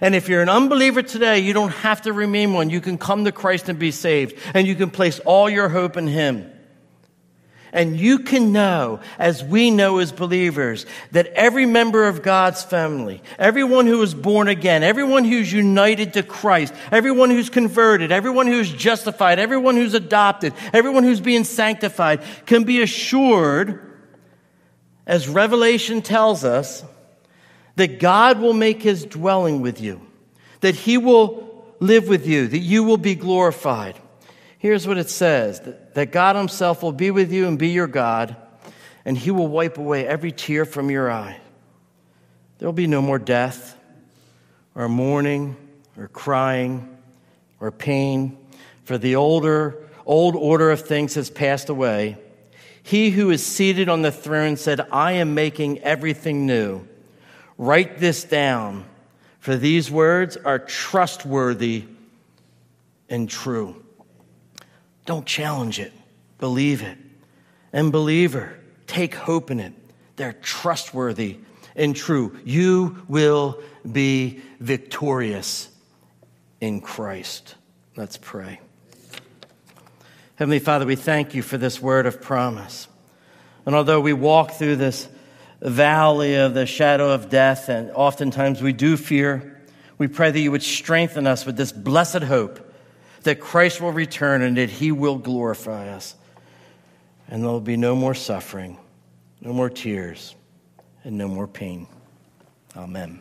And 0.02 0.14
if 0.14 0.30
you're 0.30 0.42
an 0.42 0.50
unbeliever 0.50 1.02
today, 1.02 1.40
you 1.40 1.54
don't 1.54 1.72
have 1.72 2.04
to 2.04 2.14
remain 2.14 2.54
one. 2.54 2.70
You 2.70 2.82
can 2.82 2.98
come 2.98 3.26
to 3.26 3.32
Christ 3.32 3.70
and 3.70 3.80
be 3.80 3.92
saved, 3.92 4.38
and 4.54 4.68
you 4.68 4.76
can 4.76 4.92
place 4.92 5.20
all 5.20 5.50
your 5.50 5.70
hope 5.70 5.98
in 5.98 6.08
Him. 6.08 6.52
And 7.76 8.00
you 8.00 8.20
can 8.20 8.54
know, 8.54 9.02
as 9.20 9.44
we 9.44 9.70
know 9.70 9.98
as 9.98 10.14
believers, 10.14 10.86
that 11.12 11.28
every 11.34 11.66
member 11.66 12.08
of 12.08 12.24
God's 12.24 12.64
family, 12.64 13.22
everyone 13.38 13.86
who 13.86 14.02
is 14.02 14.14
born 14.14 14.48
again, 14.48 14.82
everyone 14.82 15.26
who's 15.26 15.52
united 15.52 16.14
to 16.14 16.24
Christ, 16.24 16.74
everyone 16.90 17.32
who's 17.32 17.50
converted, 17.50 18.14
everyone 18.14 18.48
who's 18.48 18.72
justified, 18.72 19.40
everyone 19.40 19.76
who's 19.76 19.94
adopted, 19.94 20.54
everyone 20.72 21.04
who's 21.04 21.20
being 21.20 21.44
sanctified 21.44 22.24
can 22.46 22.64
be 22.64 22.82
assured, 22.82 23.82
as 25.06 25.28
Revelation 25.28 26.02
tells 26.02 26.46
us, 26.46 26.82
that 27.76 28.00
God 28.00 28.40
will 28.40 28.54
make 28.54 28.82
his 28.82 29.04
dwelling 29.04 29.60
with 29.60 29.82
you, 29.82 30.00
that 30.62 30.76
he 30.76 30.98
will 30.98 31.76
live 31.82 32.08
with 32.08 32.26
you, 32.26 32.48
that 32.48 32.58
you 32.58 32.86
will 32.86 32.96
be 32.96 33.16
glorified. 33.16 34.00
Here's 34.66 34.88
what 34.88 34.98
it 34.98 35.12
says 35.12 35.62
that 35.94 36.12
God 36.12 36.36
Himself 36.36 36.82
will 36.82 36.92
be 36.92 37.12
with 37.12 37.32
you 37.32 37.48
and 37.48 37.60
be 37.60 37.68
your 37.68 37.86
God, 37.86 38.36
and 39.06 39.16
He 39.16 39.30
will 39.30 39.48
wipe 39.48 39.78
away 39.78 40.08
every 40.08 40.32
tear 40.32 40.66
from 40.66 40.90
your 40.90 41.12
eye. 41.12 41.40
There 42.58 42.68
will 42.68 42.74
be 42.74 42.88
no 42.88 43.00
more 43.00 43.20
death, 43.20 43.78
or 44.74 44.90
mourning, 44.90 45.56
or 45.96 46.08
crying, 46.08 46.98
or 47.60 47.70
pain, 47.72 48.40
for 48.86 48.98
the 48.98 49.18
older, 49.18 49.88
old 50.04 50.36
order 50.36 50.72
of 50.72 50.82
things 50.82 51.14
has 51.14 51.30
passed 51.30 51.70
away. 51.70 52.18
He 52.82 53.12
who 53.12 53.30
is 53.30 53.46
seated 53.46 53.88
on 53.88 54.02
the 54.02 54.12
throne 54.12 54.58
said, 54.58 54.82
I 54.92 55.12
am 55.12 55.36
making 55.36 55.78
everything 55.84 56.48
new. 56.48 56.88
Write 57.60 58.00
this 58.00 58.24
down, 58.24 58.86
for 59.38 59.56
these 59.58 59.92
words 59.92 60.38
are 60.38 60.58
trustworthy 60.58 61.84
and 63.08 63.30
true. 63.30 63.85
Don't 65.06 65.26
challenge 65.26 65.80
it, 65.80 65.94
believe 66.40 66.82
it. 66.82 66.98
And, 67.72 67.92
believer, 67.92 68.58
take 68.88 69.14
hope 69.14 69.52
in 69.52 69.60
it. 69.60 69.74
They're 70.16 70.34
trustworthy 70.34 71.40
and 71.76 71.96
true. 71.96 72.38
You 72.44 73.04
will 73.08 73.62
be 73.90 74.42
victorious 74.60 75.70
in 76.62 76.82
Christ. 76.82 77.56
Let's 77.96 78.18
pray. 78.18 78.60
Heavenly 80.36 80.60
Father, 80.60 80.86
we 80.86 80.96
thank 80.96 81.36
you 81.36 81.42
for 81.42 81.58
this 81.58 81.82
word 81.82 82.06
of 82.06 82.22
promise. 82.22 82.88
And 83.66 83.76
although 83.76 84.02
we 84.02 84.14
walk 84.14 84.52
through 84.52 84.78
this 84.78 85.08
valley 85.62 86.36
of 86.36 86.54
the 86.54 86.66
shadow 86.66 87.12
of 87.12 87.30
death, 87.30 87.70
and 87.70 87.92
oftentimes 87.92 88.62
we 88.62 88.74
do 88.74 88.98
fear, 88.98 89.62
we 89.98 90.08
pray 90.08 90.32
that 90.32 90.40
you 90.40 90.52
would 90.52 90.64
strengthen 90.64 91.26
us 91.26 91.46
with 91.46 91.58
this 91.58 91.72
blessed 91.72 92.24
hope 92.24 92.65
that 93.26 93.40
Christ 93.40 93.82
will 93.82 93.92
return 93.92 94.42
and 94.42 94.58
that 94.58 94.70
he 94.70 94.92
will 94.92 95.18
glorify 95.18 95.90
us. 95.90 96.16
And 97.28 97.44
there 97.44 97.52
will 97.52 97.60
be 97.60 97.78
no 97.78 97.96
more 97.96 98.14
suffering, 98.14 98.78
no 99.42 99.52
more 99.52 99.70
tears, 99.70 100.36
and 101.04 101.18
no 101.18 101.28
more 101.28 101.48
pain. 101.48 101.88
Amen. 102.76 103.20